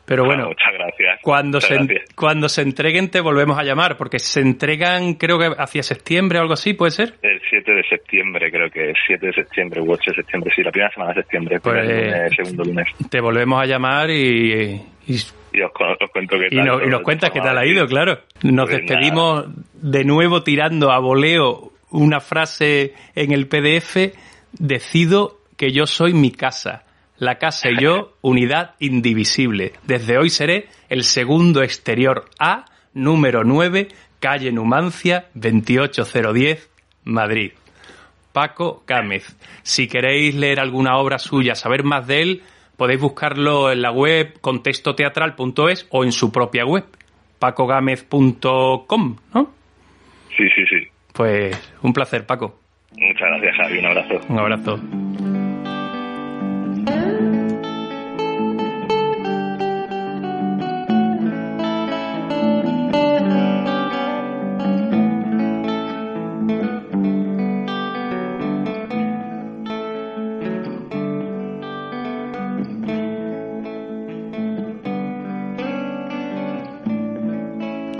Pero 0.06 0.22
Ah, 0.22 0.26
bueno, 0.26 0.46
muchas 0.48 0.72
gracias. 0.72 1.18
cuando 1.22 1.56
Muchas 1.58 1.68
se, 1.68 1.74
gracias. 1.74 2.14
cuando 2.14 2.48
se 2.48 2.62
entreguen 2.62 3.10
te 3.10 3.20
volvemos 3.20 3.58
a 3.58 3.64
llamar, 3.64 3.96
porque 3.96 4.18
se 4.20 4.40
entregan 4.40 5.14
creo 5.14 5.38
que 5.38 5.50
hacia 5.58 5.82
septiembre 5.82 6.38
o 6.38 6.42
algo 6.42 6.54
así, 6.54 6.74
¿puede 6.74 6.92
ser? 6.92 7.14
El 7.22 7.40
7 7.50 7.72
de 7.72 7.82
septiembre, 7.88 8.50
creo 8.50 8.70
que 8.70 8.90
es 8.90 8.96
7 9.06 9.26
de 9.26 9.32
septiembre 9.32 9.80
u 9.80 9.90
8 9.92 10.12
de 10.12 10.14
septiembre, 10.14 10.52
sí, 10.54 10.62
la 10.62 10.70
primera 10.70 10.92
semana 10.92 11.12
de 11.12 11.22
septiembre, 11.22 11.60
Pues- 11.60 11.74
primer 11.86 12.04
lunes, 12.06 12.32
segundo 12.36 12.64
lunes. 12.64 12.86
Te 13.10 13.20
volvemos 13.20 13.60
a 13.60 13.66
llamar 13.66 14.10
y, 14.10 14.80
y, 15.08 15.16
Y 15.52 15.60
os, 15.62 15.72
cuento 16.12 16.38
qué 16.38 16.48
y 16.52 16.56
tal. 16.56 16.64
no- 16.66 16.84
y 16.84 16.88
nos 16.88 17.00
cuentas 17.02 17.30
qué 17.32 17.40
tal 17.40 17.58
ha 17.58 17.66
ido, 17.66 17.86
claro. 17.86 18.20
Nos 18.44 18.68
Pues 18.70 18.78
despedimos 18.82 19.46
de 19.74 20.04
nuevo 20.04 20.42
tirando 20.44 20.92
a 20.92 20.98
voleo 21.00 21.72
una 21.90 22.20
frase 22.20 22.94
en 23.16 23.32
el 23.32 23.48
PDF, 23.48 24.12
decido 24.52 25.38
que 25.56 25.72
yo 25.72 25.86
soy 25.86 26.12
mi 26.14 26.30
casa. 26.30 26.84
La 27.18 27.36
casa 27.36 27.70
y 27.70 27.82
yo, 27.82 28.12
unidad 28.20 28.74
indivisible. 28.78 29.72
Desde 29.84 30.18
hoy 30.18 30.28
seré 30.28 30.66
el 30.88 31.02
segundo 31.02 31.62
exterior 31.62 32.26
A, 32.38 32.66
número 32.92 33.42
9, 33.42 33.88
calle 34.20 34.52
Numancia, 34.52 35.26
28010, 35.34 36.70
Madrid. 37.04 37.52
Paco 38.32 38.84
Gámez. 38.86 39.34
Si 39.62 39.88
queréis 39.88 40.34
leer 40.34 40.60
alguna 40.60 40.98
obra 40.98 41.18
suya, 41.18 41.54
saber 41.54 41.84
más 41.84 42.06
de 42.06 42.20
él, 42.20 42.42
podéis 42.76 43.00
buscarlo 43.00 43.72
en 43.72 43.80
la 43.80 43.92
web 43.92 44.38
contextoteatral.es 44.42 45.86
o 45.90 46.04
en 46.04 46.12
su 46.12 46.30
propia 46.30 46.66
web, 46.66 46.84
pacogámez.com, 47.38 49.16
¿no? 49.34 49.50
Sí, 50.36 50.44
sí, 50.54 50.66
sí. 50.68 50.86
Pues 51.14 51.74
un 51.80 51.94
placer, 51.94 52.26
Paco. 52.26 52.60
Muchas 52.92 53.28
gracias, 53.30 53.56
Javi. 53.56 53.78
Un 53.78 53.86
abrazo. 53.86 54.20
Un 54.28 54.38
abrazo. 54.38 54.80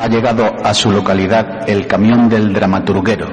Ha 0.06 0.08
llegado 0.08 0.52
a 0.62 0.72
su 0.72 0.92
localidad 0.92 1.68
el 1.68 1.88
camión 1.88 2.28
del 2.28 2.52
dramaturguero. 2.52 3.26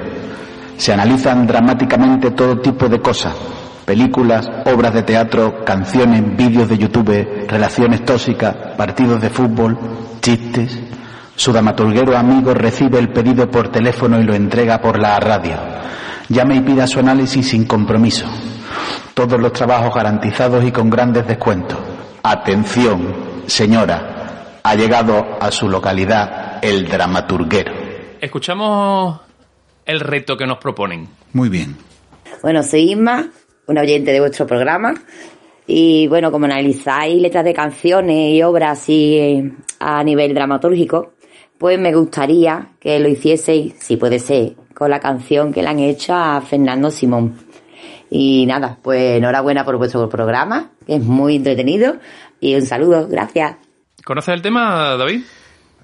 Se 0.76 0.92
analizan 0.92 1.46
dramáticamente 1.46 2.32
todo 2.32 2.58
tipo 2.58 2.88
de 2.88 3.00
cosas. 3.00 3.32
Películas, 3.84 4.50
obras 4.66 4.92
de 4.92 5.04
teatro, 5.04 5.64
canciones, 5.64 6.36
vídeos 6.36 6.68
de 6.68 6.76
YouTube, 6.76 7.46
relaciones 7.46 8.04
tóxicas, 8.04 8.56
partidos 8.76 9.22
de 9.22 9.30
fútbol, 9.30 9.78
chistes. 10.20 10.76
Su 11.36 11.52
dramaturguero 11.52 12.16
amigo 12.16 12.52
recibe 12.54 12.98
el 12.98 13.10
pedido 13.10 13.48
por 13.48 13.68
teléfono 13.68 14.18
y 14.18 14.24
lo 14.24 14.34
entrega 14.34 14.80
por 14.80 14.98
la 14.98 15.20
radio. 15.20 15.54
Llame 16.28 16.56
y 16.56 16.60
pida 16.60 16.88
su 16.88 16.98
análisis 16.98 17.50
sin 17.50 17.66
compromiso. 17.66 18.26
Todos 19.14 19.38
los 19.38 19.52
trabajos 19.52 19.94
garantizados 19.94 20.64
y 20.64 20.72
con 20.72 20.90
grandes 20.90 21.24
descuentos. 21.24 21.78
Atención, 22.24 23.14
señora, 23.46 24.58
ha 24.64 24.74
llegado 24.74 25.22
a 25.40 25.52
su 25.52 25.68
localidad 25.68 26.43
el 26.64 26.88
dramaturguero. 26.88 27.74
Escuchamos 28.22 29.20
el 29.84 30.00
reto 30.00 30.38
que 30.38 30.46
nos 30.46 30.56
proponen. 30.56 31.06
Muy 31.34 31.50
bien. 31.50 31.76
Bueno, 32.40 32.62
soy 32.62 32.92
Isma, 32.92 33.28
una 33.66 33.82
oyente 33.82 34.12
de 34.12 34.20
vuestro 34.20 34.46
programa. 34.46 34.94
Y 35.66 36.06
bueno, 36.08 36.32
como 36.32 36.46
analizáis 36.46 37.20
letras 37.20 37.44
de 37.44 37.52
canciones 37.52 38.32
y 38.32 38.42
obras 38.42 38.78
así 38.78 39.18
eh, 39.18 39.52
a 39.78 40.02
nivel 40.04 40.32
dramatúrgico, 40.32 41.12
pues 41.58 41.78
me 41.78 41.94
gustaría 41.94 42.70
que 42.80 42.98
lo 42.98 43.10
hicieseis, 43.10 43.74
si 43.78 43.98
puede 43.98 44.18
ser, 44.18 44.54
con 44.72 44.88
la 44.88 45.00
canción 45.00 45.52
que 45.52 45.62
le 45.62 45.68
han 45.68 45.80
hecho 45.80 46.14
a 46.14 46.40
Fernando 46.40 46.90
Simón. 46.90 47.36
Y 48.08 48.46
nada, 48.46 48.78
pues 48.80 49.18
enhorabuena 49.18 49.66
por 49.66 49.76
vuestro 49.76 50.08
programa, 50.08 50.70
que 50.86 50.94
es 50.94 51.02
muy 51.02 51.36
entretenido. 51.36 51.96
Y 52.40 52.54
un 52.54 52.62
saludo, 52.62 53.06
gracias. 53.06 53.56
¿Conoces 54.02 54.32
el 54.32 54.40
tema, 54.40 54.96
David? 54.96 55.24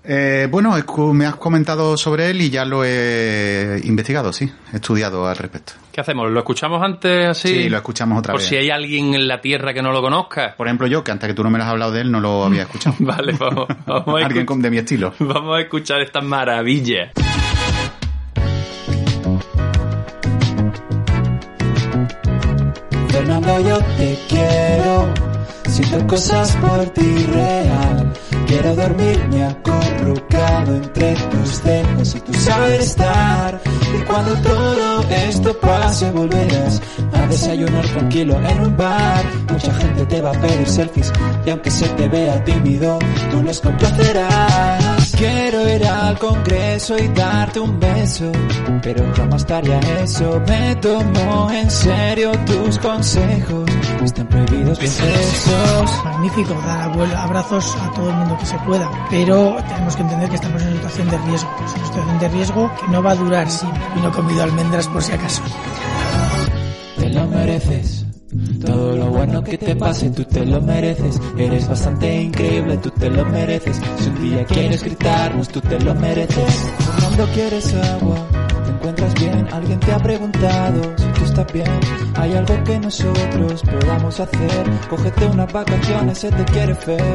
Eh, 0.02 0.48
bueno, 0.50 0.74
me 1.12 1.26
has 1.26 1.36
comentado 1.36 1.96
sobre 1.96 2.30
él 2.30 2.40
y 2.40 2.48
ya 2.48 2.64
lo 2.64 2.84
he 2.84 3.80
investigado, 3.84 4.32
sí. 4.32 4.50
He 4.72 4.76
estudiado 4.76 5.28
al 5.28 5.36
respecto. 5.36 5.74
¿Qué 5.92 6.00
hacemos? 6.00 6.30
¿Lo 6.30 6.38
escuchamos 6.40 6.82
antes 6.82 7.26
así? 7.26 7.48
Sí, 7.48 7.68
lo 7.68 7.76
escuchamos 7.76 8.18
otra 8.18 8.32
Por 8.32 8.40
vez. 8.40 8.48
si 8.48 8.56
hay 8.56 8.70
alguien 8.70 9.12
en 9.14 9.28
la 9.28 9.40
Tierra 9.42 9.74
que 9.74 9.82
no 9.82 9.92
lo 9.92 10.00
conozca. 10.00 10.54
Por 10.56 10.68
ejemplo, 10.68 10.86
yo, 10.86 11.04
que 11.04 11.10
antes 11.12 11.28
que 11.28 11.34
tú 11.34 11.42
no 11.44 11.50
me 11.50 11.58
lo 11.58 11.64
has 11.64 11.70
hablado 11.70 11.92
de 11.92 12.00
él, 12.00 12.10
no 12.10 12.20
lo 12.20 12.44
había 12.44 12.62
escuchado. 12.62 12.96
Vale, 13.00 13.34
vamos, 13.38 13.66
vamos, 13.86 14.22
a, 14.22 14.24
Alguien 14.26 14.46
con- 14.46 14.62
de 14.62 14.70
mi 14.70 14.78
estilo. 14.78 15.12
vamos 15.18 15.58
a 15.58 15.60
escuchar 15.60 16.00
esta 16.00 16.20
maravilla. 16.22 17.12
Fernando, 23.08 23.60
yo 23.60 23.78
te 23.96 24.18
quiero. 24.28 25.12
Siento 25.68 26.06
cosas 26.06 26.56
por 26.56 26.84
ti 26.90 27.26
real. 27.32 27.99
Quiero 28.50 28.74
dormirme 28.74 29.44
acurrucado 29.44 30.74
entre 30.74 31.14
tus 31.14 31.62
dedos 31.62 32.16
y 32.16 32.20
tu 32.20 32.34
saber 32.34 32.80
estar. 32.80 33.60
Y 33.96 34.02
cuando 34.02 34.34
todo 34.42 35.02
esto 35.08 35.56
pase, 35.60 36.10
volverás 36.10 36.82
a 37.12 37.26
desayunar 37.28 37.86
tranquilo 37.86 38.40
en 38.44 38.60
un 38.60 38.76
bar. 38.76 39.24
Mucha 39.52 39.72
gente 39.72 40.04
te 40.04 40.20
va 40.20 40.30
a 40.30 40.40
pedir 40.40 40.66
selfies. 40.66 41.12
Y 41.46 41.50
aunque 41.50 41.70
se 41.70 41.88
te 41.90 42.08
vea 42.08 42.42
tímido, 42.42 42.98
tú 43.30 43.40
los 43.40 43.60
complacerás. 43.60 44.89
Quiero 45.20 45.68
ir 45.68 45.84
al 45.86 46.18
congreso 46.18 46.96
y 46.98 47.08
darte 47.08 47.60
un 47.60 47.78
beso. 47.78 48.32
Pero 48.82 49.04
jamás 49.14 49.42
estaría 49.42 49.78
eso. 50.02 50.40
Me 50.48 50.74
tomo 50.76 51.50
en 51.52 51.70
serio 51.70 52.32
tus 52.46 52.78
consejos. 52.78 53.68
Están 54.02 54.26
prohibidos 54.28 54.68
los 54.68 54.78
besos. 54.78 56.04
Magnífico 56.04 56.54
dar 56.66 56.88
abuelo- 56.88 57.18
abrazos 57.18 57.76
a 57.82 57.92
todo 57.92 58.08
el 58.08 58.16
mundo 58.16 58.38
que 58.38 58.46
se 58.46 58.56
pueda, 58.60 58.90
pero 59.10 59.56
tenemos 59.68 59.94
que 59.96 60.02
entender 60.02 60.28
que 60.30 60.34
estamos 60.36 60.62
en 60.62 60.68
una 60.68 60.76
situación 60.78 61.10
de 61.10 61.18
riesgo. 61.18 61.50
Es 61.66 61.74
una 61.74 61.86
situación 61.86 62.18
de 62.18 62.28
riesgo 62.30 62.70
que 62.80 62.88
no 62.90 63.02
va 63.02 63.10
a 63.10 63.14
durar. 63.16 63.46
Y 63.96 64.00
no 64.00 64.08
he 64.08 64.12
comido 64.12 64.42
almendras 64.42 64.88
por 64.88 65.02
si 65.02 65.12
acaso. 65.12 65.42
Te 66.98 67.10
lo 67.10 67.26
mereces. 67.26 68.06
Todo 68.64 68.89
bueno 69.26 69.44
que 69.44 69.58
te 69.58 69.76
pase, 69.76 70.08
tú 70.10 70.24
te 70.24 70.46
lo 70.46 70.62
mereces. 70.62 71.20
Eres 71.36 71.68
bastante 71.68 72.22
increíble, 72.22 72.78
tú 72.78 72.90
te 72.90 73.10
lo 73.10 73.24
mereces. 73.26 73.78
Si 73.98 74.08
un 74.08 74.22
día 74.22 74.44
quieres 74.46 74.82
gritarnos, 74.82 75.48
tú 75.48 75.60
te 75.60 75.78
lo 75.78 75.94
mereces. 75.94 76.72
Cuando 77.00 77.26
quieres 77.34 77.74
agua, 77.74 78.16
te 78.64 78.70
encuentras 78.70 79.14
bien. 79.14 79.46
Alguien 79.52 79.80
te 79.80 79.92
ha 79.92 79.98
preguntado 79.98 80.80
si 80.96 81.04
tú 81.04 81.24
estás 81.24 81.52
bien. 81.52 81.80
Hay 82.14 82.32
algo 82.32 82.64
que 82.64 82.78
nosotros 82.78 83.62
podamos 83.62 84.20
hacer. 84.20 84.70
Cógete 84.88 85.26
unas 85.26 85.52
vacaciones, 85.52 86.18
se 86.18 86.30
te 86.30 86.44
quiere 86.44 86.74
ver. 86.86 87.14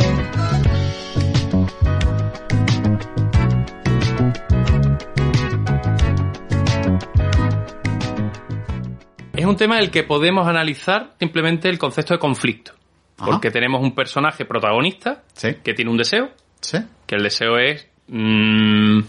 Es 9.45 9.49
un 9.49 9.58
tema 9.58 9.75
del 9.75 9.91
que 9.91 10.01
podemos 10.01 10.47
analizar 10.47 11.13
simplemente 11.19 11.69
el 11.69 11.77
concepto 11.77 12.15
de 12.15 12.19
conflicto. 12.19 12.71
Ajá. 13.19 13.29
Porque 13.29 13.51
tenemos 13.51 13.79
un 13.79 13.93
personaje 13.93 14.43
protagonista 14.43 15.21
Sí. 15.34 15.58
que 15.63 15.75
tiene 15.75 15.91
un 15.91 15.97
deseo, 15.97 16.31
Sí. 16.62 16.79
que 17.05 17.15
el 17.15 17.21
deseo 17.21 17.60
es... 17.60 17.88
mm, 18.08 18.99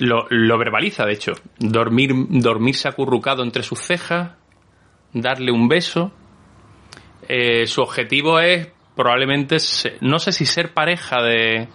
lo, 0.00 0.26
lo 0.28 0.58
verbaliza, 0.58 1.06
de 1.06 1.12
hecho. 1.14 1.32
Dormir, 1.58 2.10
dormirse 2.28 2.86
acurrucado 2.86 3.42
entre 3.42 3.62
sus 3.62 3.80
cejas, 3.80 4.32
darle 5.14 5.52
un 5.52 5.68
beso. 5.68 6.12
Eh, 7.28 7.66
su 7.66 7.80
objetivo 7.80 8.38
es 8.40 8.68
probablemente, 8.94 9.56
no 10.02 10.18
sé 10.18 10.32
si 10.32 10.44
ser 10.44 10.74
pareja 10.74 11.22
de... 11.22 11.68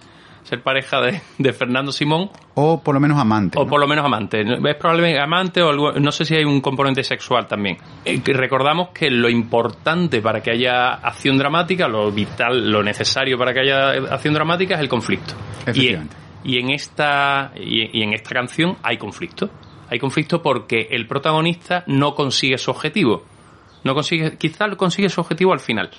Ser 0.43 0.62
pareja 0.62 0.99
de, 1.01 1.21
de 1.38 1.53
Fernando 1.53 1.91
Simón 1.91 2.29
O 2.56 2.82
por 2.82 2.93
lo 2.93 2.99
menos 2.99 3.17
amante. 3.17 3.58
o 3.58 3.63
¿no? 3.63 3.69
por 3.69 3.79
lo 3.79 3.88
menos 3.88 4.06
amante. 4.06 4.41
Es 4.41 4.75
probablemente 4.75 5.19
amante 5.19 5.62
o 5.62 5.69
algo, 5.69 5.93
no 5.93 6.12
sé 6.12 6.25
si 6.25 6.36
hay 6.36 6.43
un 6.43 6.60
componente 6.62 7.03
sexual 7.03 7.47
también. 7.47 7.77
Eh, 8.06 8.21
recordamos 8.25 8.89
que 8.89 9.10
lo 9.10 9.29
importante 9.29 10.21
para 10.21 10.41
que 10.41 10.51
haya 10.51 10.95
acción 10.95 11.38
dramática, 11.38 11.88
lo 11.88 12.12
vital, 12.12 12.69
lo 12.71 12.84
necesario 12.84 13.38
para 13.38 13.53
que 13.53 13.62
haya 13.62 13.91
acción 14.13 14.34
dramática 14.34 14.75
es 14.75 14.82
el 14.82 14.89
conflicto. 14.89 15.34
Efectivamente. 15.65 16.15
y 16.43 16.60
en 16.60 16.71
esta 16.71 17.53
y, 17.56 17.97
y 17.99 18.03
en 18.03 18.13
esta 18.13 18.32
canción 18.32 18.75
hay 18.84 18.97
conflicto. 18.97 19.49
Hay 19.89 19.99
conflicto 19.99 20.41
porque 20.41 20.88
el 20.91 21.08
protagonista 21.08 21.84
no 21.88 22.15
consigue 22.15 22.58
su 22.58 22.71
objetivo. 22.71 23.23
No 23.84 23.93
consigue, 23.93 24.38
quizás 24.38 24.69
lo 24.69 24.77
consigue 24.77 25.10
su 25.10 25.21
objetivo 25.21 25.53
al 25.53 25.60
final. 25.60 25.89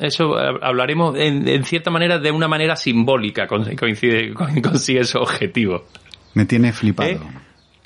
Eso 0.00 0.38
eh, 0.40 0.58
hablaremos 0.62 1.14
en, 1.16 1.46
en 1.46 1.64
cierta 1.64 1.90
manera 1.90 2.18
de 2.18 2.30
una 2.30 2.48
manera 2.48 2.74
simbólica 2.76 3.46
coincide, 3.46 4.32
consigue 4.34 5.04
su 5.04 5.18
objetivo. 5.18 5.84
Me 6.34 6.44
tiene 6.46 6.72
flipado. 6.72 7.10
¿Eh? 7.10 7.20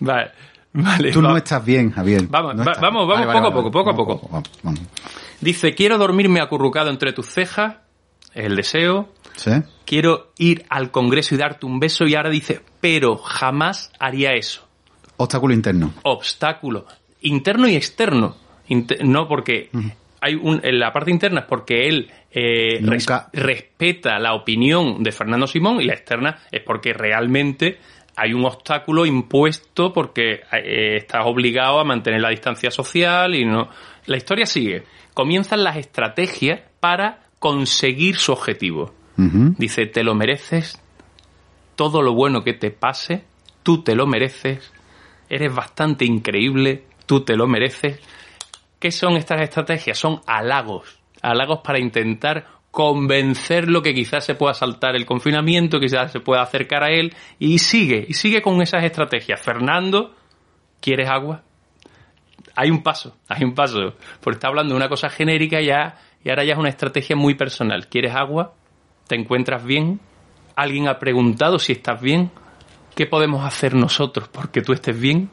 Vale, 0.01 0.31
vale. 0.73 1.13
Tú 1.13 1.21
no 1.23 1.37
estás 1.37 1.65
bien, 1.65 1.91
Javier. 1.91 2.23
Vamos, 2.29 2.55
No 2.55 2.65
va- 2.65 2.73
estás- 2.73 2.81
vamos, 2.83 3.09
vamos, 3.09 3.27
Vale, 3.27 3.27
vale, 3.27 3.41
poco 3.41 3.47
a 3.47 3.51
vale, 3.51 3.97
poco, 3.97 4.21
poco 4.21 4.37
a 4.37 4.43
poco. 4.43 4.71
Dice, 5.41 5.75
quiero 5.75 5.99
dormirme 5.99 6.41
acurrucado 6.41 6.91
entre 6.91 7.13
tus 7.13 7.27
cejas, 7.27 7.77
es 8.33 8.45
el 8.45 8.57
deseo. 8.57 9.13
¿Sí? 9.37 9.51
Quiero 9.85 10.33
ir 10.39 10.65
al 10.69 10.91
Congreso 10.93 11.35
y 11.35 11.39
darte 11.39 11.67
un 11.67 11.81
beso. 11.81 12.07
Y 12.07 12.15
ahora 12.15 12.31
dice, 12.31 12.61
pero 12.81 13.17
jamás 13.17 13.91
haría 13.99 14.33
eso. 14.35 14.67
Obstáculo 15.17 15.53
interno. 15.55 15.93
Obstáculo. 16.05 16.87
Interno 17.23 17.69
y 17.69 17.75
externo. 17.77 18.37
No 19.03 19.27
porque 19.29 19.71
hay 20.25 20.35
un, 20.35 20.61
en 20.65 20.79
la 20.79 20.93
parte 20.93 21.11
interna 21.11 21.41
es 21.41 21.47
porque 21.47 21.87
él 21.89 22.11
eh, 22.33 22.79
res- 22.91 23.05
respeta 23.33 24.19
la 24.19 24.35
opinión 24.35 25.03
de 25.03 25.13
Fernando 25.13 25.47
Simón 25.47 25.81
y 25.81 25.85
la 25.85 25.93
externa 25.95 26.39
es 26.51 26.63
porque 26.63 26.93
realmente 26.93 27.79
hay 28.17 28.33
un 28.33 28.45
obstáculo 28.45 29.07
impuesto 29.07 29.93
porque 29.93 30.41
eh, 30.53 30.97
estás 30.97 31.23
obligado 31.27 31.81
a 31.81 31.85
mantener 31.85 32.21
la 32.21 32.31
distancia 32.31 32.71
social 32.71 33.35
y 33.35 33.45
no. 33.45 33.69
La 34.07 34.17
historia 34.17 34.47
sigue. 34.47 34.85
Comienzan 35.15 35.63
las 35.65 35.77
estrategias 35.77 36.61
para 36.81 37.21
conseguir 37.39 38.17
su 38.17 38.33
objetivo. 38.33 38.95
Dice, 39.59 39.87
te 39.87 40.03
lo 40.05 40.15
mereces, 40.15 40.81
todo 41.77 42.03
lo 42.03 42.15
bueno 42.15 42.43
que 42.43 42.53
te 42.55 42.71
pase, 42.71 43.25
tú 43.63 43.83
te 43.83 43.95
lo 43.95 44.07
mereces, 44.07 44.73
eres 45.29 45.55
bastante 45.55 46.05
increíble, 46.05 46.85
tú 47.07 47.25
te 47.25 47.37
lo 47.37 47.47
mereces. 47.47 48.01
¿Qué 48.85 48.93
son 48.93 49.17
estas 49.17 49.41
estrategias? 49.41 49.97
Son 49.97 50.21
halagos, 50.27 51.01
halagos 51.23 51.61
para 51.65 51.79
intentar 51.79 52.47
convencerlo 52.71 53.81
que 53.81 53.95
quizás 53.95 54.27
se 54.27 54.35
pueda 54.35 54.53
saltar 54.53 54.95
el 54.95 55.07
confinamiento, 55.07 55.81
quizás 55.81 56.13
se 56.13 56.21
pueda 56.21 56.43
acercar 56.43 56.85
a 56.85 56.91
él 56.91 57.15
y 57.39 57.61
sigue, 57.61 58.05
y 58.07 58.13
sigue 58.13 58.43
con 58.43 58.61
esas 58.61 58.85
estrategias. 58.85 59.41
Fernando, 59.41 60.15
¿quieres 60.83 61.09
agua? 61.09 61.41
Hay 62.55 62.71
un 62.71 62.83
paso, 62.83 63.17
hay 63.27 63.45
un 63.45 63.55
paso, 63.55 63.95
porque 64.21 64.37
está 64.37 64.49
hablando 64.49 64.75
de 64.75 64.77
una 64.77 64.91
cosa 64.91 65.09
genérica 65.09 65.63
ya 65.63 65.97
y 66.23 66.29
ahora 66.29 66.45
ya 66.45 66.53
es 66.53 66.59
una 66.59 66.69
estrategia 66.69 67.17
muy 67.17 67.37
personal. 67.37 67.89
¿Quieres 67.89 68.15
agua? 68.15 68.53
¿Te 69.09 69.17
encuentras 69.17 69.65
bien? 69.65 69.99
¿Alguien 70.57 70.89
ha 70.89 70.99
preguntado 70.99 71.59
si 71.59 71.73
estás 71.73 72.03
bien? 72.03 72.31
¿Qué 72.95 73.07
podemos 73.07 73.47
hacer 73.47 73.75
nosotros 73.75 74.29
porque 74.29 74.61
tú 74.61 74.75
estés 74.75 75.01
bien? 75.01 75.31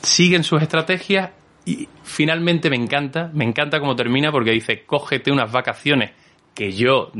Siguen 0.00 0.44
sus 0.44 0.62
estrategias 0.62 1.41
y 1.64 1.88
finalmente 2.02 2.68
me 2.70 2.76
encanta, 2.76 3.30
me 3.32 3.44
encanta 3.44 3.78
cómo 3.80 3.94
termina 3.94 4.30
porque 4.32 4.50
dice, 4.50 4.84
cógete 4.84 5.30
unas 5.30 5.50
vacaciones 5.52 6.12
que 6.54 6.72
yo, 6.72 7.10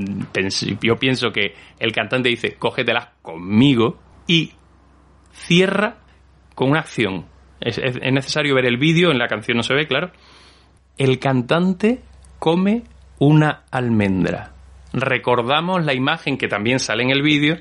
yo 0.82 0.96
pienso 0.96 1.30
que 1.32 1.54
el 1.78 1.92
cantante 1.92 2.28
dice, 2.28 2.56
cógetelas 2.58 3.08
conmigo 3.22 3.98
y 4.26 4.52
cierra 5.32 5.98
con 6.54 6.70
una 6.70 6.80
acción. 6.80 7.26
Es, 7.60 7.78
es- 7.78 7.96
es 8.02 8.12
necesario 8.12 8.54
ver 8.54 8.66
el 8.66 8.76
vídeo, 8.76 9.10
en 9.10 9.18
la 9.18 9.28
canción 9.28 9.56
no 9.56 9.62
se 9.62 9.74
ve, 9.74 9.86
claro. 9.86 10.10
El 10.98 11.18
cantante 11.18 12.02
come 12.38 12.82
una 13.18 13.62
almendra. 13.70 14.52
Recordamos 14.92 15.84
la 15.84 15.94
imagen 15.94 16.36
que 16.36 16.48
también 16.48 16.78
sale 16.78 17.02
en 17.04 17.10
el 17.10 17.22
vídeo. 17.22 17.56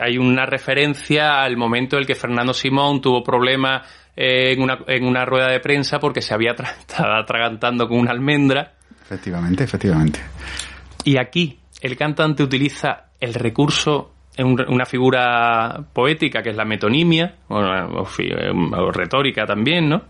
Hay 0.00 0.18
una 0.18 0.46
referencia 0.46 1.42
al 1.42 1.56
momento 1.56 1.96
en 1.96 2.02
el 2.02 2.06
que 2.06 2.14
Fernando 2.14 2.54
Simón 2.54 3.00
tuvo 3.00 3.24
problemas 3.24 3.88
eh, 4.16 4.52
en, 4.52 4.62
una, 4.62 4.78
en 4.86 5.04
una 5.04 5.24
rueda 5.24 5.48
de 5.50 5.60
prensa 5.60 5.98
porque 5.98 6.22
se 6.22 6.34
había 6.34 6.54
tra- 6.54 6.76
estaba 6.78 7.18
atragantando 7.20 7.88
con 7.88 7.98
una 7.98 8.10
almendra. 8.10 8.74
Efectivamente, 9.02 9.64
efectivamente. 9.64 10.20
Y 11.04 11.18
aquí 11.18 11.58
el 11.80 11.96
cantante 11.96 12.42
utiliza 12.42 13.06
el 13.20 13.34
recurso 13.34 14.10
una 14.36 14.84
figura 14.84 15.84
poética 15.92 16.42
que 16.42 16.50
es 16.50 16.56
la 16.56 16.64
metonimia, 16.64 17.36
o, 17.48 17.56
o 17.56 18.90
retórica 18.90 19.46
también, 19.46 19.88
¿no? 19.88 20.02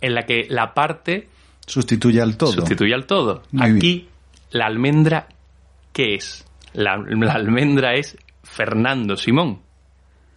En 0.00 0.14
la 0.14 0.22
que 0.22 0.46
la 0.48 0.72
parte 0.74 1.28
Sustituye 1.66 2.20
al 2.20 2.36
todo. 2.36 2.52
sustituye 2.52 2.94
al 2.94 3.06
todo. 3.06 3.42
Muy 3.50 3.64
bien. 3.64 3.76
Aquí 3.78 4.08
la 4.52 4.66
almendra, 4.66 5.26
¿qué 5.92 6.14
es? 6.14 6.46
La, 6.74 6.96
la 6.96 7.32
almendra 7.32 7.94
es 7.94 8.16
Fernando 8.44 9.16
Simón. 9.16 9.60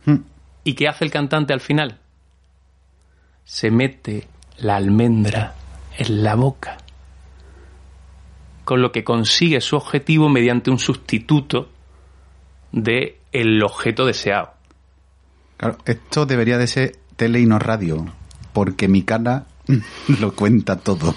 Hmm. 0.06 0.16
¿Y 0.64 0.74
qué 0.74 0.88
hace 0.88 1.06
el 1.06 1.12
cantante 1.12 1.54
al 1.54 1.60
final? 1.62 2.00
Se 3.48 3.72
mete 3.72 4.28
la 4.58 4.76
almendra 4.76 5.56
en 5.98 6.22
la 6.22 6.36
boca. 6.36 6.76
Con 8.66 8.82
lo 8.82 8.92
que 8.92 9.06
consigue 9.06 9.62
su 9.62 9.78
objetivo 9.78 10.28
mediante 10.28 10.70
un 10.70 10.80
sustituto 10.80 11.70
de 12.74 13.22
el 13.32 13.64
objeto 13.64 14.06
deseado. 14.06 14.52
Claro, 15.56 15.78
esto 15.86 16.26
debería 16.26 16.58
de 16.58 16.68
ser 16.68 16.98
tele 17.16 17.40
y 17.40 17.46
no 17.46 17.58
radio, 17.58 18.06
porque 18.52 18.90
mi 18.90 19.04
cara 19.04 19.46
lo 20.20 20.36
cuenta 20.36 20.76
todo. 20.76 21.16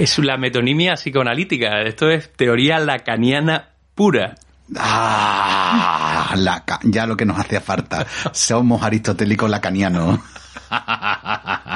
Es 0.00 0.18
la 0.18 0.36
metonimia 0.36 0.94
psicoanalítica. 0.94 1.82
Esto 1.82 2.10
es 2.10 2.32
teoría 2.32 2.80
lacaniana 2.80 3.68
pura. 3.94 4.34
Ah, 4.76 6.34
la 6.36 6.64
ya 6.82 7.06
lo 7.06 7.16
que 7.16 7.24
nos 7.24 7.38
hacía 7.38 7.60
falta. 7.60 8.04
Somos 8.32 8.82
aristotélicos 8.82 9.48
lacanianos. 9.48 10.18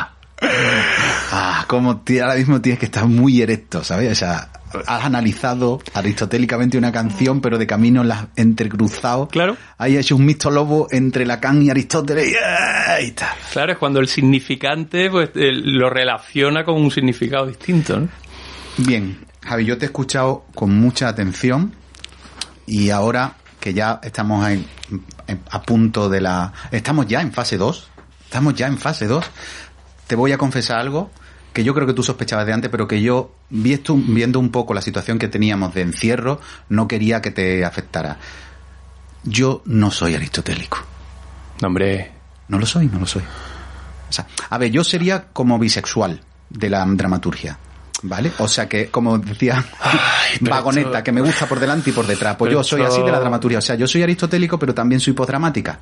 Como 1.72 2.02
ahora 2.22 2.34
mismo 2.34 2.60
tienes 2.60 2.78
que 2.78 2.84
estar 2.84 3.06
muy 3.06 3.40
erecto, 3.40 3.82
¿sabes? 3.82 4.12
O 4.12 4.14
sea, 4.14 4.50
has 4.86 5.04
analizado 5.06 5.80
aristotélicamente 5.94 6.76
una 6.76 6.92
canción, 6.92 7.40
pero 7.40 7.56
de 7.56 7.66
camino 7.66 8.04
la 8.04 8.14
has 8.18 8.26
entrecruzado. 8.36 9.26
Claro. 9.28 9.56
Hay 9.78 9.96
hecho 9.96 10.16
un 10.16 10.26
mixto 10.26 10.50
lobo 10.50 10.86
entre 10.90 11.24
Lacan 11.24 11.62
y 11.62 11.70
Aristóteles. 11.70 12.30
y 12.30 12.34
ahí 12.36 13.06
está. 13.06 13.34
Claro, 13.54 13.72
es 13.72 13.78
cuando 13.78 14.00
el 14.00 14.08
significante 14.08 15.08
pues, 15.08 15.30
lo 15.34 15.88
relaciona 15.88 16.62
con 16.62 16.74
un 16.74 16.90
significado 16.90 17.46
distinto. 17.46 17.98
¿no? 18.00 18.08
Bien, 18.76 19.24
Javi, 19.42 19.64
yo 19.64 19.78
te 19.78 19.86
he 19.86 19.88
escuchado 19.88 20.44
con 20.54 20.78
mucha 20.78 21.08
atención 21.08 21.72
y 22.66 22.90
ahora 22.90 23.36
que 23.60 23.72
ya 23.72 23.98
estamos 24.02 24.46
en- 24.46 24.66
en- 25.26 25.40
a 25.50 25.62
punto 25.62 26.10
de 26.10 26.20
la... 26.20 26.52
Estamos 26.70 27.06
ya 27.06 27.22
en 27.22 27.32
fase 27.32 27.56
2, 27.56 27.88
estamos 28.26 28.54
ya 28.56 28.66
en 28.66 28.76
fase 28.76 29.06
2, 29.06 29.24
te 30.06 30.16
voy 30.16 30.32
a 30.32 30.36
confesar 30.36 30.78
algo 30.78 31.10
que 31.52 31.64
yo 31.64 31.74
creo 31.74 31.86
que 31.86 31.92
tú 31.92 32.02
sospechabas 32.02 32.46
de 32.46 32.52
antes, 32.52 32.70
pero 32.70 32.88
que 32.88 33.00
yo, 33.02 33.34
visto- 33.50 33.94
viendo 33.96 34.38
un 34.38 34.50
poco 34.50 34.72
la 34.74 34.80
situación 34.82 35.18
que 35.18 35.28
teníamos 35.28 35.74
de 35.74 35.82
encierro, 35.82 36.40
no 36.68 36.88
quería 36.88 37.20
que 37.20 37.30
te 37.30 37.64
afectara. 37.64 38.18
Yo 39.24 39.62
no 39.66 39.90
soy 39.90 40.14
aristotélico. 40.14 40.78
No, 41.60 41.68
hombre. 41.68 42.10
No 42.48 42.58
lo 42.58 42.66
soy, 42.66 42.86
no 42.86 42.98
lo 42.98 43.06
soy. 43.06 43.22
O 43.22 44.12
sea, 44.12 44.26
a 44.50 44.58
ver, 44.58 44.70
yo 44.70 44.82
sería 44.84 45.26
como 45.32 45.58
bisexual 45.58 46.20
de 46.50 46.70
la 46.70 46.84
dramaturgia. 46.86 47.58
¿Vale? 48.04 48.32
O 48.38 48.48
sea 48.48 48.68
que, 48.68 48.88
como 48.90 49.16
decía 49.18 49.64
Vagoneta, 50.40 50.88
esto- 50.88 51.02
que 51.04 51.12
me 51.12 51.20
gusta 51.20 51.46
por 51.46 51.60
delante 51.60 51.90
y 51.90 51.92
por 51.92 52.04
detrás. 52.06 52.34
Pues 52.36 52.48
Pero 52.48 52.60
yo 52.60 52.64
soy 52.64 52.82
esto- 52.82 52.94
así 52.94 53.02
de 53.02 53.12
la 53.12 53.20
dramaturgia. 53.20 53.58
O 53.58 53.62
sea, 53.62 53.76
yo 53.76 53.86
soy 53.86 54.02
aristotélico, 54.02 54.58
pero 54.58 54.74
también 54.74 55.00
soy 55.00 55.12
postdramática. 55.12 55.78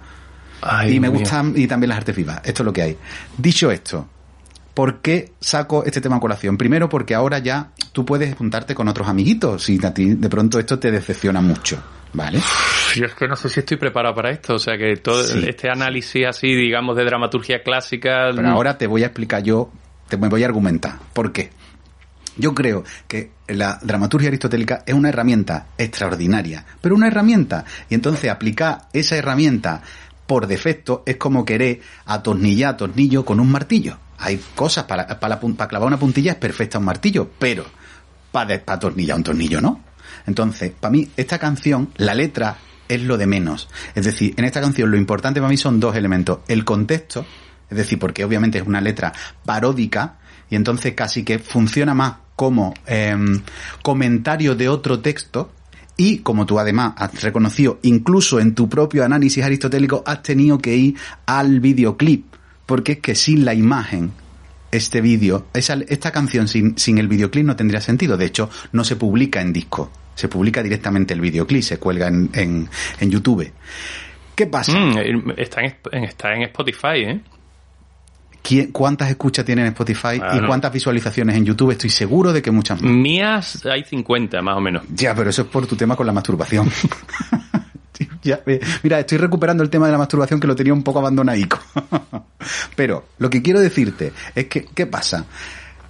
Ay, 0.61 0.97
y 0.97 1.01
me 1.01 1.09
mío. 1.09 1.19
gustan 1.21 1.55
y 1.57 1.67
también 1.67 1.89
las 1.89 1.99
artes 1.99 2.15
vivas. 2.15 2.43
Esto 2.45 2.63
es 2.63 2.67
lo 2.67 2.73
que 2.75 2.83
hay. 2.83 2.99
Dicho 3.39 3.71
esto, 3.71 4.07
¿por 4.75 5.01
qué 5.01 5.33
saco 5.41 5.85
este 5.85 6.01
tema 6.01 6.17
a 6.17 6.21
colación? 6.21 6.57
Primero 6.57 6.89
porque 6.89 7.15
ahora 7.15 7.39
ya 7.39 7.73
tú 7.93 8.05
puedes 8.05 8.35
juntarte 8.35 8.75
con 8.75 8.89
otros 8.89 9.09
amiguitos 9.09 9.63
si 9.65 9.79
a 9.85 9.93
ti 9.95 10.15
de 10.15 10.29
pronto 10.29 10.59
esto 10.59 10.79
te 10.79 10.91
decepciona 10.91 11.41
mucho. 11.41 11.83
¿Vale? 12.13 12.41
Yo 12.97 13.05
es 13.07 13.15
que 13.15 13.29
no 13.29 13.37
sé 13.37 13.49
si 13.49 13.61
estoy 13.61 13.77
preparado 13.77 14.17
para 14.17 14.31
esto. 14.33 14.55
O 14.55 14.59
sea, 14.59 14.77
que 14.77 14.97
todo 14.97 15.23
Sí. 15.23 15.45
este 15.47 15.71
análisis 15.71 16.27
así, 16.27 16.49
digamos, 16.55 16.97
de 16.97 17.05
dramaturgia 17.05 17.63
clásica. 17.63 18.31
Pero 18.35 18.49
ahora 18.49 18.77
te 18.77 18.89
voy 18.89 19.05
a 19.05 19.07
explicar 19.07 19.45
yo, 19.45 19.71
te 20.09 20.17
me 20.17 20.29
voy 20.29 20.43
a 20.43 20.47
argumentar. 20.47 20.99
¿Por 21.13 21.31
qué? 21.31 21.51
Yo 22.37 22.53
creo 22.53 22.83
que 23.07 23.31
la 23.47 23.79
dramaturgia 23.83 24.29
aristotélica 24.29 24.83
es 24.87 24.95
una 24.95 25.09
herramienta 25.11 25.69
extraordinaria, 25.79 26.65
pero 26.81 26.95
una 26.97 27.07
herramienta. 27.07 27.65
Y 27.89 27.95
entonces 27.95 28.29
aplicar 28.31 28.89
esa 28.93 29.17
herramienta 29.17 29.83
por 30.27 30.47
defecto 30.49 31.03
es 31.07 31.17
como 31.17 31.45
querer 31.45 31.81
atornillar 32.07 32.77
tornillo 32.77 33.25
con 33.25 33.39
un 33.39 33.53
martillo. 33.53 33.99
Hay 34.21 34.41
cosas 34.55 34.85
para, 34.85 35.07
para, 35.19 35.41
clavar 35.41 35.87
una 35.87 35.99
puntilla 35.99 36.33
es 36.33 36.39
perfecta 36.39 36.79
un 36.79 36.85
martillo, 36.85 37.31
pero 37.39 37.65
para, 38.31 38.63
para 38.65 38.87
un 38.87 39.23
tornillo 39.23 39.61
no. 39.61 39.81
Entonces, 40.27 40.73
para 40.79 40.93
mí, 40.93 41.09
esta 41.17 41.39
canción, 41.39 41.91
la 41.97 42.15
letra 42.15 42.57
es 42.89 43.03
lo 43.03 43.17
de 43.17 43.27
menos. 43.27 43.69
Es 43.95 44.05
decir, 44.05 44.35
en 44.37 44.45
esta 44.45 44.61
canción 44.61 44.91
lo 44.91 44.97
importante 44.97 45.41
para 45.41 45.51
mí 45.51 45.57
son 45.57 45.81
dos 45.81 45.97
elementos. 45.97 46.41
El 46.49 46.65
contexto, 46.65 47.25
es 47.71 47.77
decir, 47.77 47.99
porque 47.99 48.25
obviamente 48.25 48.59
es 48.59 48.67
una 48.67 48.81
letra 48.81 49.13
paródica 49.45 50.19
y 50.51 50.57
entonces 50.57 50.95
casi 50.95 51.23
que 51.23 51.39
funciona 51.39 51.95
más 51.95 52.15
como 52.35 52.75
em, 52.87 53.43
comentario 53.83 54.55
de 54.57 54.69
otro 54.69 55.01
texto 55.01 55.53
y 55.97 56.19
como 56.19 56.47
tú 56.47 56.59
además 56.59 56.95
has 56.97 57.23
reconocido, 57.23 57.79
incluso 57.83 58.41
en 58.41 58.55
tu 58.55 58.69
propio 58.69 59.05
análisis 59.05 59.45
aristotélico 59.45 60.03
has 60.07 60.23
tenido 60.23 60.59
que 60.59 60.75
ir 60.75 60.97
al 61.27 61.61
videoclip, 61.61 62.25
porque 62.71 62.93
es 62.93 62.99
que 63.01 63.17
sin 63.17 63.45
la 63.45 63.53
imagen 63.53 64.13
este 64.71 65.01
vídeo, 65.01 65.47
esta 65.53 66.13
canción 66.13 66.47
sin, 66.47 66.79
sin 66.79 66.99
el 66.99 67.09
videoclip 67.09 67.45
no 67.45 67.57
tendría 67.57 67.81
sentido. 67.81 68.17
De 68.17 68.27
hecho, 68.27 68.49
no 68.71 68.85
se 68.85 68.95
publica 68.95 69.41
en 69.41 69.53
disco. 69.53 69.91
Se 70.15 70.29
publica 70.29 70.63
directamente 70.63 71.13
el 71.13 71.21
videoclip, 71.21 71.63
se 71.63 71.79
cuelga 71.79 72.07
en, 72.07 72.31
en, 72.35 72.69
en 73.01 73.11
YouTube. 73.11 73.51
¿Qué 74.37 74.47
pasa? 74.47 74.79
Mm, 74.79 75.33
está, 75.37 75.63
en, 75.63 76.05
está 76.05 76.33
en 76.35 76.43
Spotify, 76.45 76.97
¿eh? 76.99 77.21
¿Quién- 78.43 78.71
¿Cuántas 78.71 79.11
escuchas 79.11 79.45
tiene 79.45 79.63
en 79.63 79.69
Spotify 79.69 80.21
y 80.35 80.47
cuántas 80.47 80.73
visualizaciones 80.73 81.37
en 81.37 81.45
YouTube? 81.45 81.73
Estoy 81.73 81.91
seguro 81.91 82.33
de 82.33 82.41
que 82.41 82.51
muchas 82.53 82.81
más. 82.81 82.93
Mías 82.93 83.67
hay 83.67 83.83
50, 83.85 84.41
más 84.41 84.57
o 84.57 84.61
menos. 84.61 84.85
Ya, 84.95 85.15
pero 85.17 85.31
eso 85.31 85.43
es 85.43 85.49
por 85.49 85.67
tu 85.67 85.75
tema 85.77 85.97
con 85.97 86.07
la 86.07 86.13
masturbación. 86.13 86.71
Ya, 88.23 88.41
eh, 88.47 88.61
mira, 88.83 89.01
estoy 89.01 89.19
recuperando 89.19 89.63
el 89.63 89.71
tema 89.71 89.87
de 89.87 89.93
la 89.93 89.99
masturbación 89.99 90.41
que 90.41 90.47
lo 90.47 90.57
tenía 90.57 90.75
un 90.75 90.83
poco 90.83 90.99
abandonadico. 90.99 91.59
Pero 92.77 93.07
lo 93.19 93.31
que 93.31 93.43
quiero 93.43 93.61
decirte 93.61 94.13
es 94.35 94.47
que, 94.47 94.65
¿qué 94.65 94.87
pasa? 94.87 95.27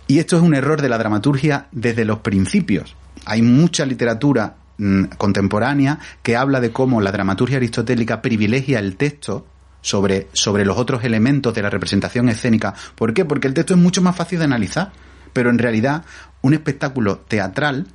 Y 0.07 0.19
esto 0.19 0.37
es 0.37 0.43
un 0.43 0.55
error 0.55 0.81
de 0.81 0.89
la 0.89 0.99
dramaturgia 0.99 1.67
desde 1.73 2.05
los 2.05 2.21
principios. 2.21 2.97
Hay 3.25 3.43
mucha 3.43 3.85
literatura 3.85 4.57
mm, 4.79 5.05
contemporánea 5.17 5.99
que 6.23 6.37
habla 6.37 6.61
de 6.61 6.73
cómo 6.73 7.01
la 7.01 7.13
dramaturgia 7.13 7.59
aristotélica 7.59 8.23
privilegia 8.23 8.79
el 8.79 8.97
texto 8.97 9.47
sobre, 9.83 10.29
sobre 10.33 10.65
los 10.65 10.79
otros 10.79 11.05
elementos 11.05 11.55
de 11.55 11.63
la 11.63 11.71
representación 11.71 12.29
escénica. 12.29 12.75
¿Por 12.95 13.15
qué? 13.15 13.25
Porque 13.25 13.49
el 13.49 13.55
texto 13.55 13.75
es 13.75 13.81
mucho 13.81 14.03
más 14.03 14.17
fácil 14.17 14.39
de 14.39 14.45
analizar. 14.45 14.93
Pero 15.33 15.51
en 15.51 15.59
realidad, 15.59 16.05
un 16.43 16.55
espectáculo 16.55 17.19
teatral, 17.19 17.87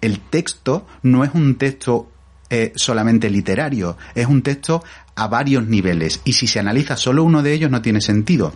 el 0.00 0.20
texto 0.20 0.86
no 1.02 1.24
es 1.24 1.30
un 1.34 1.56
texto 1.56 2.10
eh, 2.54 2.72
solamente 2.76 3.28
literario, 3.30 3.96
es 4.14 4.26
un 4.26 4.42
texto 4.42 4.84
a 5.16 5.26
varios 5.28 5.66
niveles. 5.66 6.20
Y 6.24 6.32
si 6.34 6.46
se 6.46 6.60
analiza 6.60 6.96
solo 6.96 7.24
uno 7.24 7.42
de 7.42 7.52
ellos, 7.52 7.70
no 7.70 7.82
tiene 7.82 8.00
sentido. 8.00 8.54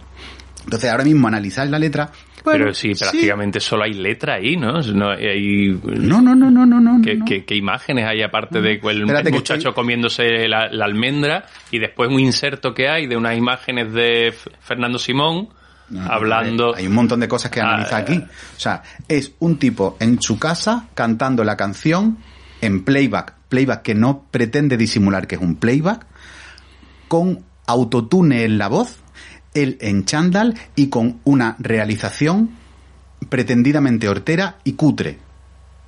Entonces, 0.65 0.91
ahora 0.91 1.05
mismo 1.05 1.27
analizar 1.29 1.67
la 1.69 1.79
letra. 1.79 2.11
bueno, 2.45 2.65
Pero 2.67 2.75
sí, 2.75 2.93
prácticamente 2.95 3.59
solo 3.59 3.85
hay 3.85 3.95
letra 3.95 4.35
ahí, 4.35 4.57
¿no? 4.57 4.81
No, 4.83 5.11
hay, 5.11 5.79
No, 5.83 6.21
no, 6.21 6.35
no, 6.35 6.51
no, 6.51 6.67
no, 6.67 6.79
no. 6.81 7.01
¿Qué, 7.03 7.15
no. 7.17 7.25
qué- 7.25 7.45
qué 7.45 7.55
imágenes 7.57 8.05
hay 8.07 8.23
aparte 8.23 8.61
de 8.61 8.73
el, 8.83 9.01
Espérate 9.01 9.31
muchacho 9.33 9.73
comiéndose 9.75 10.47
la, 10.47 10.69
la 10.71 10.85
almendra 10.85 11.47
y 11.71 11.79
después 11.79 12.11
un 12.11 12.21
inserto 12.21 12.75
que 12.75 12.89
hay 12.89 13.07
de 13.07 13.17
unas 13.17 13.37
imágenes 13.37 13.93
de 13.93 14.35
Fernando 14.61 14.99
Simón 14.99 15.49
hablando... 16.07 16.75
Hay 16.77 16.87
un 16.87 16.95
montón 16.95 17.21
de 17.21 17.29
cosas 17.29 17.51
que 17.51 17.61
analizar 17.63 18.03
aquí. 18.03 18.19
O 18.19 18.61
sea, 18.61 18.83
es 19.09 19.33
un 19.39 19.59
tipo 19.59 19.97
en 20.01 20.21
su 20.21 20.39
casa 20.39 20.89
cantando 20.95 21.45
la 21.45 21.57
canción 21.57 22.19
en 22.61 22.85
playback. 22.85 23.38
Playback 23.49 23.83
que 23.83 23.95
no 23.95 24.25
pretende 24.31 24.77
disimular 24.77 25.27
que 25.27 25.37
es 25.37 25.41
un 25.41 25.57
playback. 25.57 26.07
Con 27.09 27.45
autotune 27.67 28.45
en 28.45 28.59
la 28.59 28.69
voz. 28.69 28.97
Él 29.55 29.79
en 29.81 30.05
chándal 30.05 30.55
y 30.77 30.89
con 30.89 31.21
una 31.25 31.57
realización 31.59 32.51
pretendidamente 33.29 34.09
hortera 34.09 34.59
y 34.65 34.73
cutre. 34.73 35.19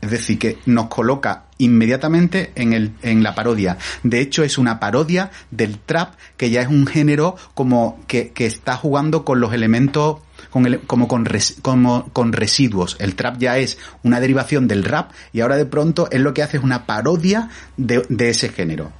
Es 0.00 0.10
decir, 0.10 0.38
que 0.38 0.58
nos 0.64 0.86
coloca 0.86 1.44
inmediatamente 1.58 2.52
en, 2.54 2.72
el, 2.72 2.92
en 3.02 3.22
la 3.22 3.34
parodia. 3.34 3.76
De 4.02 4.20
hecho, 4.20 4.42
es 4.42 4.56
una 4.56 4.80
parodia 4.80 5.30
del 5.50 5.78
trap, 5.78 6.14
que 6.38 6.48
ya 6.48 6.62
es 6.62 6.68
un 6.68 6.86
género 6.86 7.36
como 7.54 8.00
que, 8.06 8.30
que 8.30 8.46
está 8.46 8.76
jugando 8.76 9.26
con 9.26 9.40
los 9.40 9.52
elementos 9.52 10.20
con 10.48 10.66
ele- 10.66 10.80
como, 10.86 11.06
con 11.08 11.24
res- 11.24 11.56
como 11.62 12.08
con 12.12 12.32
residuos. 12.32 12.96
El 12.98 13.14
trap 13.14 13.38
ya 13.38 13.58
es 13.58 13.78
una 14.02 14.20
derivación 14.20 14.66
del 14.68 14.84
rap 14.84 15.10
y 15.32 15.40
ahora 15.40 15.56
de 15.56 15.66
pronto 15.66 16.08
es 16.10 16.20
lo 16.20 16.32
que 16.34 16.42
hace 16.42 16.56
es 16.56 16.62
una 16.62 16.86
parodia 16.86 17.48
de, 17.76 18.04
de 18.08 18.30
ese 18.30 18.48
género. 18.48 18.92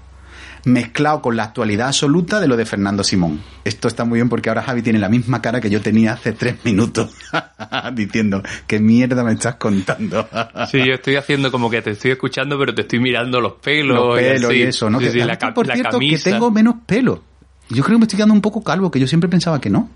Mezclado 0.67 1.23
con 1.23 1.37
la 1.37 1.45
actualidad 1.45 1.87
absoluta 1.89 2.39
de 2.39 2.47
lo 2.47 2.55
de 2.55 2.67
Fernando 2.67 3.03
Simón. 3.03 3.41
Esto 3.65 3.89
está 3.89 4.05
muy 4.05 4.19
bien 4.19 4.29
porque 4.29 4.51
ahora 4.51 4.61
Javi 4.63 4.83
tiene 4.83 4.99
la 4.99 5.09
misma 5.09 5.41
cara 5.41 5.59
que 5.59 5.71
yo 5.71 5.81
tenía 5.81 6.13
hace 6.13 6.33
tres 6.33 6.57
minutos 6.67 7.11
diciendo, 7.95 8.43
¿qué 8.67 8.79
mierda 8.79 9.25
me 9.25 9.33
estás 9.33 9.55
contando? 9.55 10.29
Sí, 10.71 10.79
yo 10.87 10.93
estoy 10.95 11.17
haciendo 11.17 11.51
como 11.51 11.71
que 11.71 11.81
te 11.81 11.93
estoy 11.93 12.11
escuchando, 12.11 12.59
pero 12.59 12.75
te 12.75 12.83
estoy 12.83 13.01
mirando 13.01 13.41
los 13.41 13.55
pelos. 13.55 13.97
los 13.97 14.19
pelos 14.19 14.51
así. 14.51 14.59
y 14.59 14.63
eso, 14.65 14.91
¿no? 14.91 14.99
Sí, 14.99 15.07
Que- 15.07 15.11
sí, 15.13 15.19
la, 15.21 15.39
por 15.55 15.67
la 15.67 15.75
cierto, 15.75 15.99
que 15.99 16.19
tengo 16.19 16.51
menos 16.51 16.75
pelo. 16.85 17.23
Yo 17.71 17.83
creo 17.83 17.97
que 17.97 18.01
me 18.01 18.05
estoy 18.05 18.19
quedando 18.19 18.35
un 18.35 18.41
poco 18.43 18.63
calvo, 18.63 18.91
que 18.91 19.01
yo 19.01 19.07
siempre 19.07 19.31
pensaba 19.31 19.61
que 19.63 19.71
no. 19.71 19.89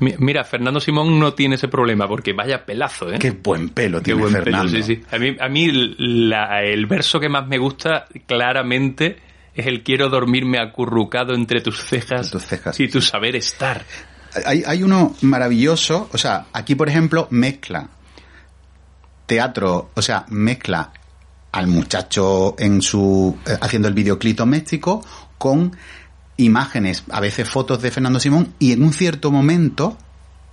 Mi- 0.00 0.14
Mira, 0.18 0.44
Fernando 0.44 0.80
Simón 0.80 1.18
no 1.18 1.34
tiene 1.34 1.54
ese 1.54 1.68
problema, 1.68 2.06
porque 2.08 2.32
vaya 2.32 2.64
pelazo, 2.64 3.12
¿eh? 3.12 3.18
Qué 3.18 3.30
buen 3.30 3.70
pelo 3.70 3.98
Qué 3.98 4.04
tiene 4.04 4.20
buen 4.20 4.32
Fernando. 4.32 4.72
pelo, 4.72 4.84
sí, 4.84 4.96
sí. 4.96 5.02
A 5.10 5.18
mí, 5.18 5.36
a 5.40 5.48
mí 5.48 5.68
la- 5.98 6.62
el 6.62 6.86
verso 6.86 7.18
que 7.20 7.28
más 7.28 7.46
me 7.46 7.58
gusta, 7.58 8.06
claramente, 8.26 9.16
es 9.54 9.66
el 9.66 9.82
quiero 9.82 10.08
dormirme 10.08 10.58
acurrucado 10.58 11.34
entre 11.34 11.60
tus 11.62 11.82
cejas, 11.82 12.30
y 12.78 12.88
tu 12.88 13.00
saber 13.00 13.36
estar. 13.36 13.82
Hay, 14.44 14.62
hay 14.66 14.82
uno 14.82 15.14
maravilloso, 15.22 16.10
o 16.12 16.18
sea, 16.18 16.46
aquí 16.52 16.74
por 16.74 16.88
ejemplo 16.90 17.26
mezcla 17.30 17.88
teatro, 19.26 19.90
o 19.94 20.02
sea, 20.02 20.24
mezcla 20.28 20.92
al 21.52 21.66
muchacho 21.68 22.54
en 22.58 22.82
su 22.82 23.36
eh, 23.46 23.56
haciendo 23.60 23.88
el 23.88 23.94
videoclip 23.94 24.36
doméstico 24.36 25.02
con 25.38 25.74
imágenes, 26.36 27.04
a 27.10 27.20
veces 27.20 27.48
fotos 27.48 27.82
de 27.82 27.90
Fernando 27.90 28.20
Simón 28.20 28.54
y 28.58 28.72
en 28.72 28.82
un 28.82 28.92
cierto 28.92 29.30
momento 29.30 29.96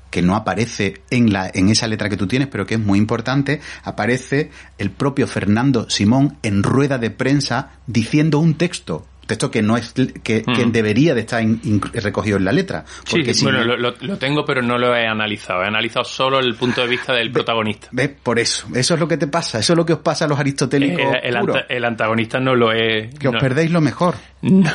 que 0.10 0.22
no 0.22 0.36
aparece 0.36 1.02
en 1.10 1.34
la 1.34 1.50
en 1.52 1.70
esa 1.70 1.88
letra 1.88 2.08
que 2.08 2.18
tú 2.18 2.28
tienes, 2.28 2.48
pero 2.48 2.68
que 2.68 2.76
es 2.76 2.80
muy 2.80 3.00
importante, 3.00 3.62
aparece 3.84 4.52
el 4.78 4.92
propio 4.92 5.26
Fernando 5.26 5.90
Simón 5.90 6.38
en 6.44 6.62
rueda 6.62 7.00
de 7.00 7.10
prensa 7.10 7.72
diciendo 7.88 8.38
un 8.38 8.54
texto, 8.54 9.08
texto 9.26 9.50
que 9.52 9.62
no 9.62 9.78
es 9.78 9.94
que, 10.24 10.44
que 10.44 10.66
Mm. 10.66 10.72
debería 10.72 11.14
de 11.16 11.22
estar 11.22 11.42
in- 11.42 11.60
in- 11.64 11.82
recogido 11.82 12.38
en 12.38 12.46
la 12.46 12.52
letra, 12.52 12.84
Sí, 13.06 13.12
porque 13.18 13.34
si 13.34 13.44
bueno, 13.44 13.64
no- 13.64 13.76
lo, 13.78 14.18
tengo, 14.18 14.46
pero 14.46 14.62
no 14.62 14.78
lo 14.78 14.96
he 14.96 15.08
analizado. 15.08 15.64
He 15.64 15.68
analizado 15.68 16.04
solo 16.06 16.40
el 16.40 16.56
punto 16.56 16.82
de 16.82 16.88
vista 16.88 17.14
del 17.14 17.32
protagonista. 17.32 17.88
¿Ves? 17.92 18.10
Por 18.22 18.40
eso. 18.40 18.68
Eso 18.74 18.94
es 18.96 19.00
lo 19.00 19.08
que 19.08 19.18
te 19.18 19.28
pasa. 19.28 19.60
Eso 19.60 19.74
es 19.74 19.78
lo 19.78 19.86
que 19.86 19.94
os 19.94 20.00
pasa 20.00 20.26
a 20.26 20.28
los 20.28 20.40
aristotélicos 20.40 21.02
El, 21.24 21.30
el 21.30 21.36
anta- 21.38 21.66
el 21.70 21.86
antagonista 21.86 22.40
no 22.40 22.56
lo 22.56 22.72
he... 22.74 23.10
Que 23.20 23.28
os 23.30 23.36
perdéis 23.38 23.72
lo 23.72 23.82
mejor. 23.82 24.16
No, 24.44 24.72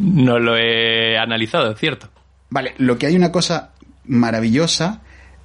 no 0.00 0.38
lo 0.38 0.56
he 0.56 1.18
analizado, 1.18 1.72
es 1.72 1.78
cierto. 1.80 2.08
Vale, 2.48 2.74
lo 2.78 2.96
que 2.96 3.06
hay 3.06 3.16
una 3.16 3.32
cosa 3.32 3.72
maravillosa 4.04 5.00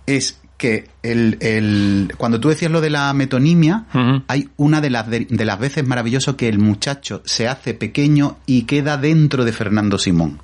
es 0.06 0.42
que 0.58 0.90
el, 1.04 1.38
el- 1.42 2.14
cuando 2.18 2.40
tú 2.40 2.50
decías 2.50 2.72
lo 2.72 2.80
de 2.82 2.90
la 2.90 3.12
metonimia, 3.14 3.86
hay 4.28 4.50
una 4.58 4.80
de 4.82 4.90
las, 4.90 5.10
de, 5.10 5.28
de 5.30 5.46
las 5.46 5.60
veces 5.60 5.86
maravilloso 5.86 6.38
que 6.38 6.48
el 6.48 6.60
muchacho 6.60 7.22
se 7.26 7.48
hace 7.48 7.74
pequeño 7.74 8.38
y 8.46 8.64
queda 8.64 8.98
dentro 8.98 9.44
de 9.46 9.52
Fernando 9.52 9.98
Simón. 9.98 10.40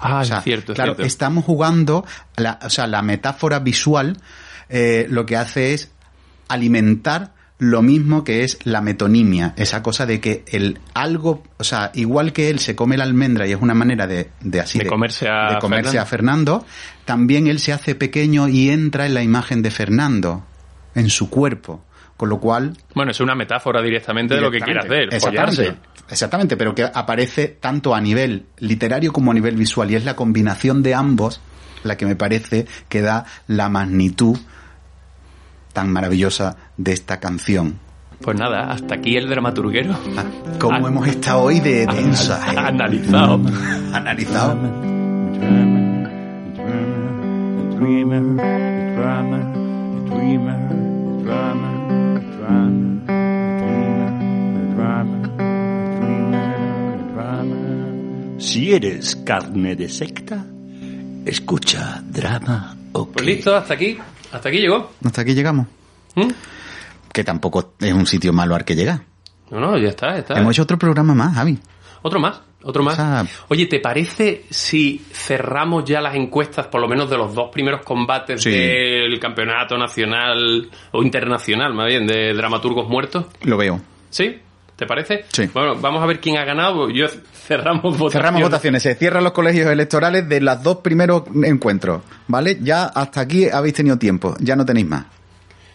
Ah, 0.00 0.20
O 0.20 0.24
sea, 0.24 0.38
es 0.38 0.44
cierto, 0.44 0.72
es 0.72 0.76
claro, 0.76 0.92
cierto. 0.94 1.06
estamos 1.06 1.44
jugando, 1.44 2.04
la, 2.36 2.58
o 2.62 2.70
sea, 2.70 2.86
la 2.86 3.02
metáfora 3.02 3.58
visual 3.60 4.18
eh, 4.68 5.06
lo 5.08 5.26
que 5.26 5.36
hace 5.36 5.74
es 5.74 5.90
alimentar 6.48 7.32
lo 7.58 7.80
mismo 7.82 8.24
que 8.24 8.42
es 8.42 8.58
la 8.64 8.80
metonimia, 8.80 9.54
esa 9.56 9.82
cosa 9.82 10.04
de 10.04 10.20
que 10.20 10.44
el 10.48 10.80
algo, 10.94 11.44
o 11.58 11.64
sea, 11.64 11.92
igual 11.94 12.32
que 12.32 12.50
él 12.50 12.58
se 12.58 12.74
come 12.74 12.96
la 12.96 13.04
almendra 13.04 13.46
y 13.46 13.52
es 13.52 13.60
una 13.60 13.74
manera 13.74 14.06
de, 14.06 14.30
de 14.40 14.60
así 14.60 14.78
De 14.80 14.86
comerse 14.86 15.28
a 15.28 15.54
de 15.54 15.58
comerse 15.58 15.92
Fernando. 15.92 16.02
a 16.02 16.06
Fernando, 16.06 16.66
también 17.04 17.46
él 17.46 17.60
se 17.60 17.72
hace 17.72 17.94
pequeño 17.94 18.48
y 18.48 18.70
entra 18.70 19.06
en 19.06 19.14
la 19.14 19.22
imagen 19.22 19.62
de 19.62 19.70
Fernando, 19.70 20.44
en 20.96 21.08
su 21.08 21.30
cuerpo, 21.30 21.84
con 22.16 22.28
lo 22.30 22.40
cual 22.40 22.76
Bueno, 22.94 23.12
es 23.12 23.20
una 23.20 23.34
metáfora 23.36 23.80
directamente, 23.80 24.34
de 24.34 24.40
lo 24.40 24.50
que 24.50 24.58
quiere 24.60 24.80
hacer, 24.80 25.14
Exactamente. 25.14 25.54
follarse. 25.54 25.76
Exactamente, 26.10 26.56
pero 26.56 26.74
que 26.74 26.82
aparece 26.84 27.46
tanto 27.48 27.94
a 27.94 28.00
nivel 28.00 28.46
literario 28.58 29.12
como 29.12 29.30
a 29.30 29.34
nivel 29.34 29.56
visual 29.56 29.90
y 29.90 29.94
es 29.94 30.04
la 30.04 30.16
combinación 30.16 30.82
de 30.82 30.94
ambos 30.94 31.40
la 31.84 31.96
que 31.96 32.06
me 32.06 32.16
parece 32.16 32.66
que 32.88 33.00
da 33.02 33.24
la 33.46 33.68
magnitud 33.68 34.38
tan 35.72 35.92
maravillosa 35.92 36.56
de 36.76 36.92
esta 36.92 37.20
canción. 37.20 37.78
Pues 38.20 38.38
nada, 38.38 38.70
hasta 38.70 38.94
aquí 38.94 39.16
el 39.16 39.28
dramaturguero. 39.28 39.98
Cómo 40.60 40.86
hemos 40.86 41.08
estado 41.08 41.42
hoy 41.42 41.60
de 41.60 41.86
densa. 41.86 42.52
¿eh? 42.52 42.56
Analizado. 42.58 43.40
Analizado. 43.92 44.58
Si 58.38 58.72
eres 58.72 59.16
carne 59.16 59.74
de 59.76 59.88
secta, 59.88 60.44
escucha 61.24 62.02
drama 62.06 62.76
o 62.92 63.06
Pues 63.06 63.24
listo, 63.24 63.56
hasta 63.56 63.74
aquí. 63.74 63.96
Hasta 64.32 64.48
aquí 64.48 64.58
llegó. 64.58 64.90
Hasta 65.04 65.20
aquí 65.22 65.34
llegamos. 65.34 65.66
¿Mm? 66.14 66.28
Que 67.12 67.24
tampoco 67.24 67.74
es 67.80 67.92
un 67.92 68.06
sitio 68.06 68.32
malo 68.32 68.54
al 68.54 68.64
que 68.64 68.74
llegar. 68.74 69.00
No, 69.50 69.60
no, 69.60 69.76
ya 69.78 69.90
está, 69.90 70.12
ya 70.12 70.18
está. 70.20 70.38
Hemos 70.40 70.54
hecho 70.54 70.62
otro 70.62 70.78
programa 70.78 71.14
más, 71.14 71.34
Javi. 71.34 71.58
Otro 72.00 72.18
más, 72.18 72.40
otro 72.62 72.82
más. 72.82 72.94
O 72.94 72.96
sea, 72.96 73.26
Oye, 73.48 73.66
¿te 73.66 73.78
parece 73.78 74.44
si 74.50 75.04
cerramos 75.12 75.84
ya 75.84 76.00
las 76.00 76.14
encuestas, 76.16 76.66
por 76.68 76.80
lo 76.80 76.88
menos 76.88 77.08
de 77.10 77.18
los 77.18 77.34
dos 77.34 77.50
primeros 77.52 77.82
combates 77.82 78.42
Sí. 78.42 78.50
del 78.50 79.20
campeonato 79.20 79.76
nacional 79.76 80.68
o 80.92 81.02
internacional, 81.02 81.74
más 81.74 81.86
bien, 81.86 82.06
de 82.06 82.32
dramaturgos 82.34 82.88
muertos? 82.88 83.26
lo 83.42 83.56
veo. 83.58 83.80
¿Sí? 84.10 84.38
¿Te 84.82 84.86
parece? 84.88 85.24
Sí. 85.32 85.48
Bueno, 85.54 85.76
vamos 85.76 86.02
a 86.02 86.06
ver 86.06 86.18
quién 86.18 86.38
ha 86.38 86.44
ganado. 86.44 86.90
Yo 86.90 87.06
cerramos 87.08 87.82
votaciones. 87.96 88.12
Cerramos 88.14 88.42
votaciones. 88.42 88.82
Se 88.82 88.96
cierran 88.96 89.22
los 89.22 89.32
colegios 89.32 89.70
electorales 89.70 90.28
de 90.28 90.40
los 90.40 90.60
dos 90.60 90.78
primeros 90.78 91.22
encuentros. 91.44 92.02
¿Vale? 92.26 92.58
Ya 92.60 92.86
hasta 92.86 93.20
aquí 93.20 93.48
habéis 93.48 93.74
tenido 93.74 93.96
tiempo. 93.96 94.34
Ya 94.40 94.56
no 94.56 94.66
tenéis 94.66 94.88
más. 94.88 95.04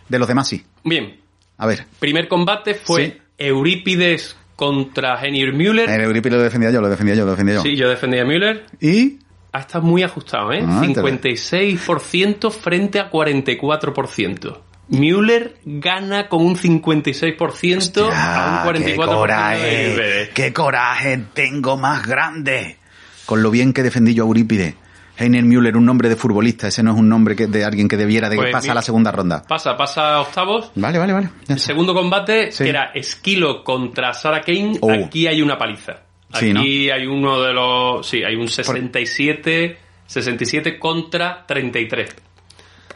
De 0.10 0.20
los 0.20 0.28
demás 0.28 0.50
sí. 0.50 0.62
Bien, 0.84 1.22
A 1.58 1.66
ver. 1.68 1.86
primer 2.00 2.28
combate 2.28 2.74
fue 2.74 3.06
Sí. 3.06 3.18
Eurípides 3.38 4.36
contra 4.58 5.26
Henry 5.26 5.54
Müller. 5.54 5.90
El 5.90 6.02
Euripides 6.02 6.38
lo 6.38 6.44
defendía 6.44 6.72
yo, 6.72 6.82
lo 6.82 6.90
defendía 6.90 7.16
yo, 7.16 7.24
lo 7.24 7.32
defendía 7.32 7.56
yo. 7.56 7.62
Sí, 7.62 7.78
yo 7.78 7.88
defendía 7.88 8.24
a 8.24 8.26
Müller. 8.26 8.66
Y 8.82 9.20
Ha 9.54 9.60
estado 9.62 9.86
muy 9.86 10.04
ajustado, 10.04 10.52
¿eh? 10.52 10.64
Ah, 10.68 10.82
te- 10.82 10.88
56% 10.88 12.52
frente 12.52 13.00
a 13.00 13.10
44%. 13.10 14.58
Müller 14.90 15.58
gana 15.66 16.28
con 16.30 16.46
un 16.46 16.56
56% 16.56 18.02
a 18.04 18.06
un 18.06 18.12
Ah, 18.14 18.64
44% 18.66 18.84
qué 18.86 18.96
coraje, 18.96 19.66
de 19.96 20.30
qué 20.34 20.54
coraje 20.54 21.20
tengo 21.34 21.78
más 21.78 22.06
grande. 22.08 22.78
Con 23.26 23.44
lo 23.44 23.52
bien 23.52 23.74
que 23.74 23.84
defendí 23.84 24.14
yo 24.14 24.24
a 24.24 24.28
Eurípides. 24.28 24.76
Heiner 25.20 25.44
Müller, 25.44 25.76
un 25.76 25.86
nombre 25.86 26.10
de 26.10 26.16
futbolista, 26.16 26.68
ese 26.68 26.84
no 26.84 26.92
es 26.94 26.98
un 27.00 27.10
nombre 27.10 27.36
que, 27.36 27.48
de 27.48 27.66
alguien 27.66 27.88
que 27.88 27.98
debiera 27.98 28.30
de 28.30 28.36
Pues 28.38 28.52
pasar 28.52 28.72
a 28.72 28.76
la 28.76 28.82
segunda 28.84 29.12
ronda. 29.12 29.42
Pasa, 29.48 29.76
pasa 29.76 30.14
a 30.14 30.22
octavos. 30.22 30.72
Vale, 30.76 31.00
vale, 31.00 31.12
vale. 31.14 31.30
El 31.48 31.60
segundo 31.60 31.94
combate, 31.96 32.52
Sí. 32.52 32.64
que 32.64 32.70
era 32.70 32.92
Esquilo 32.94 33.64
contra 33.64 34.14
Sarah 34.14 34.42
Kane, 34.42 34.78
Oh. 34.80 34.92
aquí 34.92 35.26
hay 35.28 35.42
una 35.42 35.58
paliza. 35.58 36.04
Sí, 36.34 36.52
Aquí 36.52 36.90
hay 36.92 37.08
uno 37.08 37.42
de 37.42 37.52
los... 37.54 38.06
Sí, 38.08 38.22
hay 38.24 38.36
un 38.36 38.48
67, 38.48 39.78
67 40.06 40.78
contra 40.78 41.46
33. 41.48 42.16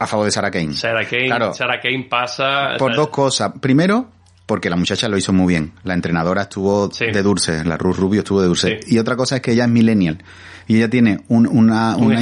A 0.02 0.06
favor 0.06 0.24
de 0.26 0.32
Sarah 0.32 0.50
Kane. 0.50 0.74
Sarah 0.74 1.04
Kane, 1.08 1.26
Claro. 1.26 1.54
Sarah 1.54 1.80
Kane 1.80 2.06
pasa... 2.08 2.74
Por 2.78 2.94
dos 2.96 3.08
cosas. 3.08 3.52
Primero, 3.60 4.08
porque 4.46 4.68
la 4.68 4.76
muchacha 4.76 5.08
lo 5.08 5.16
hizo 5.16 5.32
muy 5.32 5.46
bien. 5.54 5.72
La 5.84 5.94
entrenadora 5.94 6.42
estuvo 6.42 6.90
Sí. 6.90 7.06
de 7.06 7.22
dulce, 7.22 7.64
la 7.64 7.76
Ruth 7.76 7.96
Rubio 7.96 8.20
estuvo 8.20 8.40
de 8.40 8.48
dulce. 8.48 8.80
Sí. 8.82 8.94
Y 8.96 8.98
otra 8.98 9.16
cosa 9.16 9.36
es 9.36 9.42
que 9.42 9.52
ella 9.52 9.64
es 9.64 9.70
millennial. 9.70 10.18
Y 10.66 10.76
ella 10.76 10.88
tiene 10.90 11.24
un- 11.28 11.46
una, 11.46 11.96
Un 11.96 12.06
una, 12.06 12.20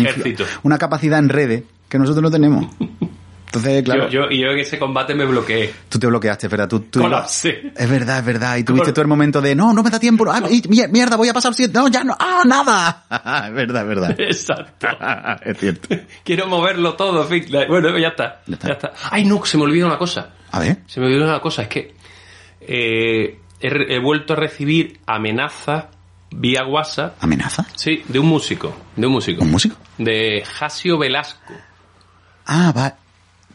una 0.62 0.78
capacidad 0.78 1.18
en 1.18 1.28
redes 1.28 1.62
que 1.88 1.98
nosotros 1.98 2.22
no 2.22 2.30
tenemos. 2.30 2.66
Entonces, 3.52 3.82
claro, 3.82 4.08
Yo, 4.08 4.30
yo, 4.30 4.50
en 4.52 4.58
ese 4.60 4.78
combate 4.78 5.12
me 5.12 5.24
bloqueé. 5.24 5.74
tú 5.88 5.98
te 5.98 6.06
bloqueaste, 6.06 6.46
¿verdad? 6.46 6.68
Tú, 6.68 6.80
tú 6.82 7.00
Colapsé. 7.00 7.72
Es 7.76 7.90
verdad, 7.90 8.18
es 8.20 8.24
verdad. 8.24 8.56
Y 8.56 8.62
tuviste 8.62 8.86
Col- 8.86 8.94
tú 8.94 9.00
el 9.00 9.06
momento 9.08 9.40
de, 9.40 9.56
no, 9.56 9.72
no 9.72 9.82
me 9.82 9.90
da 9.90 9.98
tiempo. 9.98 10.24
Ah, 10.30 10.40
mierda, 10.68 11.16
voy 11.16 11.28
a 11.30 11.34
pasar 11.34 11.52
siete. 11.52 11.74
No, 11.74 11.88
ya 11.88 12.04
no. 12.04 12.16
Ah, 12.16 12.42
nada. 12.46 13.06
es 13.48 13.52
verdad, 13.52 13.82
es 13.82 13.88
verdad. 13.88 14.14
Exacto. 14.20 14.86
es 15.44 15.58
cierto. 15.58 15.88
Quiero 16.22 16.46
moverlo 16.46 16.94
todo, 16.94 17.22
en 17.24 17.28
fin. 17.42 17.52
Bueno, 17.68 17.98
ya 17.98 18.08
está, 18.08 18.42
ya 18.46 18.72
está. 18.72 18.92
Ay, 19.10 19.24
no, 19.24 19.44
se 19.44 19.56
me 19.58 19.64
olvidó 19.64 19.86
una 19.86 19.98
cosa. 19.98 20.30
A 20.52 20.60
ver. 20.60 20.78
Se 20.86 21.00
me 21.00 21.06
olvidó 21.06 21.24
una 21.24 21.40
cosa. 21.40 21.62
Es 21.62 21.68
que 21.68 21.94
eh, 22.60 23.40
he, 23.60 23.94
he 23.96 23.98
vuelto 23.98 24.34
a 24.34 24.36
recibir 24.36 25.00
amenazas 25.06 25.86
vía 26.30 26.64
WhatsApp. 26.64 27.16
¿Amenaza? 27.20 27.66
Sí, 27.74 28.04
de 28.06 28.18
un 28.20 28.26
músico. 28.26 28.76
De 28.94 29.06
un 29.08 29.12
músico. 29.12 29.42
¿Un 29.42 29.50
músico? 29.50 29.76
De 29.98 30.44
Jasio 30.46 30.98
Velasco. 30.98 31.52
Ah, 32.46 32.72
va. 32.76 32.94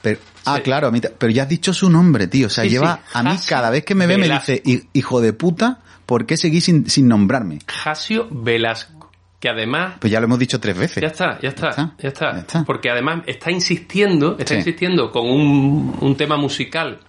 Pero, 0.05 0.19
ah, 0.45 0.59
claro, 0.63 0.87
a 0.87 0.91
mí 0.91 1.01
pero 1.17 1.31
ya 1.33 1.43
has 1.43 1.49
dicho 1.49 1.73
su 1.73 1.89
nombre, 1.89 2.27
tío. 2.27 2.45
O 2.47 2.49
sea, 2.49 2.63
Sí, 2.63 2.69
lleva, 2.69 2.97
sí, 3.03 3.11
a 3.13 3.23
mí 3.23 3.31
cada 3.49 3.71
vez 3.71 3.83
que 3.83 3.95
me 3.95 4.05
ve 4.05 4.17
me 4.17 4.29
dice, 4.29 4.61
"Hi- 4.63 4.87
hijo 4.93 5.19
de 5.19 5.33
puta, 5.33 5.79
¿por 6.05 6.27
qué 6.27 6.37
seguís 6.37 6.63
sin, 6.65 6.87
sin 6.87 7.07
nombrarme? 7.07 7.59
Jasio 7.67 8.27
Velasco. 8.29 9.09
Que 9.39 9.49
además 9.49 9.95
Pues 9.99 10.11
ya 10.11 10.19
lo 10.19 10.25
hemos 10.25 10.37
dicho 10.39 10.59
tres 10.59 10.77
veces. 10.77 11.01
Ya 11.01 11.07
está, 11.07 11.39
ya 11.41 11.49
está, 11.49 11.93
ya 11.99 12.09
está. 12.09 12.63
Porque 12.65 12.89
además 12.89 13.23
está 13.25 13.49
insistiendo, 13.51 14.37
está 14.39 14.53
insistiendo 14.55 15.11
con 15.11 15.25
un, 15.29 15.97
un 16.01 16.15
tema 16.15 16.37
musical. 16.37 16.99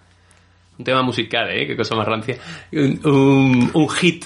Un 0.79 0.85
tema 0.85 1.03
musical, 1.03 1.49
¿eh? 1.51 1.67
Qué 1.67 1.77
cosa 1.77 1.95
más 1.95 2.07
rancia. 2.07 2.37
Un, 2.73 3.01
un- 3.05 3.71
un 3.75 3.89
hit. 3.91 4.25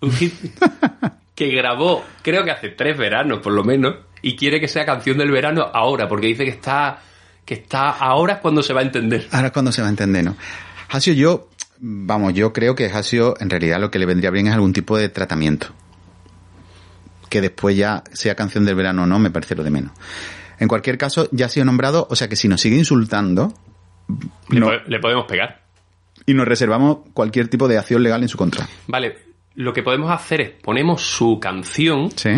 Un 0.00 0.12
hit 0.12 0.34
que 1.34 1.48
grabó, 1.48 2.04
creo 2.22 2.44
que 2.44 2.50
hace 2.50 2.68
tres 2.70 2.96
veranos, 2.96 3.38
por 3.40 3.52
lo 3.52 3.64
menos. 3.64 3.94
Y 4.22 4.36
quiere 4.36 4.60
que 4.60 4.68
sea 4.68 4.84
canción 4.84 5.18
del 5.18 5.30
verano 5.30 5.68
ahora, 5.72 6.08
porque 6.08 6.28
dice 6.28 6.44
que 6.44 6.50
está, 6.50 7.00
que 7.44 7.54
está 7.54 7.90
ahora 7.90 8.34
es 8.34 8.38
cuando 8.40 8.62
se 8.62 8.72
va 8.72 8.80
a 8.80 8.84
entender. 8.84 9.28
Ahora 9.32 9.48
es 9.48 9.52
cuando 9.52 9.72
se 9.72 9.80
va 9.82 9.88
a 9.88 9.90
entender, 9.90 10.24
¿no? 10.24 10.36
Hasio, 10.90 11.12
yo, 11.14 11.48
vamos, 11.80 12.34
yo 12.34 12.52
creo 12.52 12.74
que 12.74 12.86
Hasio 12.86 13.34
en 13.40 13.50
realidad 13.50 13.80
lo 13.80 13.90
que 13.90 13.98
le 13.98 14.06
vendría 14.06 14.30
bien 14.30 14.46
es 14.46 14.52
algún 14.54 14.72
tipo 14.72 14.96
de 14.96 15.08
tratamiento. 15.08 15.68
Que 17.28 17.40
después 17.40 17.76
ya 17.76 18.02
sea 18.12 18.34
canción 18.34 18.64
del 18.64 18.74
verano 18.74 19.04
o 19.04 19.06
no, 19.06 19.18
me 19.18 19.30
parece 19.30 19.54
lo 19.54 19.64
de 19.64 19.70
menos. 19.70 19.92
En 20.58 20.68
cualquier 20.68 20.98
caso, 20.98 21.28
ya 21.32 21.46
ha 21.46 21.48
sido 21.48 21.64
nombrado, 21.64 22.06
o 22.10 22.14
sea 22.14 22.28
que 22.28 22.36
si 22.36 22.46
nos 22.46 22.60
sigue 22.60 22.76
insultando, 22.76 23.52
Le, 24.50 24.60
no- 24.60 24.66
po- 24.66 24.72
le 24.86 24.98
podemos 25.00 25.24
pegar. 25.26 25.62
y 26.26 26.34
nos 26.34 26.46
reservamos 26.46 26.98
cualquier 27.14 27.48
tipo 27.48 27.66
de 27.68 27.78
acción 27.78 28.02
legal 28.02 28.22
en 28.22 28.28
su 28.28 28.36
contra. 28.38 28.68
Vale, 28.86 29.16
lo 29.54 29.72
que 29.72 29.82
podemos 29.82 30.10
hacer 30.12 30.40
es 30.42 30.50
ponemos 30.62 31.02
su 31.02 31.40
canción 31.40 32.10
¿Sí? 32.14 32.30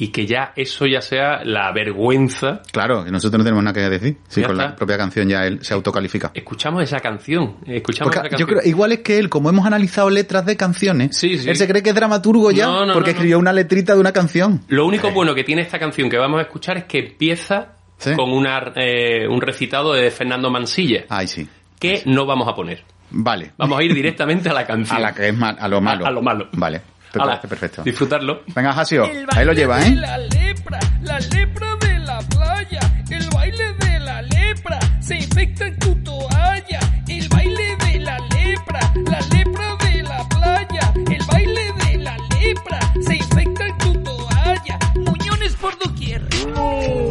Y 0.00 0.08
que 0.08 0.26
ya 0.26 0.52
eso 0.54 0.86
ya 0.86 1.00
sea 1.00 1.42
la 1.44 1.72
vergüenza. 1.72 2.62
Claro, 2.72 3.04
que 3.04 3.10
nosotros 3.10 3.38
no 3.38 3.44
tenemos 3.44 3.64
nada 3.64 3.74
que 3.74 3.88
decir. 3.88 4.16
Ya 4.34 4.46
con 4.46 4.56
la 4.56 4.76
propia 4.76 4.96
canción 4.96 5.28
ya 5.28 5.46
él 5.46 5.58
se 5.62 5.74
autocalifica. 5.74 6.30
Escuchamos 6.34 6.82
esa 6.82 7.00
canción, 7.00 7.56
escuchamos 7.66 8.14
Porque 8.14 8.28
esa 8.28 8.36
yo 8.36 8.46
canción. 8.46 8.60
creo, 8.60 8.70
igual 8.70 8.92
es 8.92 8.98
que 9.00 9.18
él, 9.18 9.28
como 9.28 9.50
hemos 9.50 9.66
analizado 9.66 10.08
letras 10.10 10.46
de 10.46 10.56
canciones, 10.56 11.16
sí. 11.16 11.32
él 11.46 11.56
se 11.56 11.66
cree 11.66 11.82
que 11.82 11.90
es 11.90 11.94
dramaturgo 11.94 12.50
ya, 12.50 12.66
No, 12.66 12.86
no, 12.86 12.92
porque 12.94 13.10
no, 13.10 13.16
escribió 13.16 13.38
una 13.38 13.52
letrita 13.52 13.94
de 13.94 14.00
una 14.00 14.12
canción. 14.12 14.62
Lo 14.68 14.86
único 14.86 15.10
bueno 15.10 15.34
que 15.34 15.44
tiene 15.44 15.62
esta 15.62 15.78
canción 15.78 16.08
que 16.08 16.16
vamos 16.18 16.38
a 16.38 16.42
escuchar 16.42 16.76
es 16.78 16.84
que 16.84 16.98
empieza 17.00 17.72
con 18.14 18.30
una, 18.30 18.72
eh, 18.76 19.26
un 19.28 19.40
recitado 19.40 19.92
de 19.94 20.10
Fernando 20.12 20.50
Mansilla. 20.50 21.04
Ay, 21.08 21.26
sí. 21.26 21.48
Que 21.80 22.02
no 22.06 22.26
vamos 22.26 22.46
a 22.48 22.54
poner. 22.54 22.84
Vale. 23.10 23.52
Vamos 23.56 23.78
a 23.78 23.82
ir 23.82 23.92
directamente 23.94 24.48
a 24.48 24.52
la 24.52 24.64
canción. 24.66 24.96
A 24.96 25.00
la 25.00 25.12
que 25.14 25.28
es 25.28 25.36
ma- 25.36 25.56
a 25.58 25.66
lo 25.66 25.80
malo. 25.80 26.04
A, 26.04 26.08
a 26.08 26.12
lo 26.12 26.22
malo. 26.22 26.48
Vale. 26.52 26.80
Me 27.14 27.22
Ala, 27.22 27.32
parece 27.32 27.48
perfecto. 27.48 27.82
Disfrutarlo. 27.82 28.42
Venga, 28.54 28.72
Jasio, 28.72 29.04
ahí 29.34 29.44
lo 29.44 29.52
lleva, 29.52 29.80
¿eh? 29.82 29.94
La 29.94 30.18
lepra, 30.18 30.78
la 31.02 31.18
lepra 31.18 31.76
de 31.76 31.98
la 32.00 32.18
playa, 32.20 32.80
el 33.10 33.28
baile 33.30 33.72
de 33.74 33.98
la 34.00 34.22
lepra, 34.22 34.78
se 35.00 35.16
infecta 35.16 35.66
en 35.66 35.78
tu 35.78 35.94
toalla, 36.02 36.80
el 37.08 37.28
baile 37.28 37.76
de 37.76 37.98
la 38.00 38.18
lepra, 38.18 38.92
la 39.06 39.20
lepra 39.36 39.76
de 39.76 40.02
la 40.02 40.28
playa, 40.28 40.92
el 41.10 41.26
baile 41.32 41.72
de 41.84 41.98
la 41.98 42.16
lepra, 42.38 42.80
se 43.00 43.16
infecta 43.16 43.66
en 43.66 43.78
tu 43.78 44.02
toalla, 44.02 44.78
muñones 44.96 45.54
por 45.54 45.78
doquier, 45.78 46.22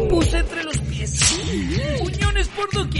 puse 0.08 0.38
entre 0.38 0.64
los 0.64 0.78
pies, 0.78 1.40
muñones 2.02 2.48
por 2.48 2.70
doquier, 2.72 2.97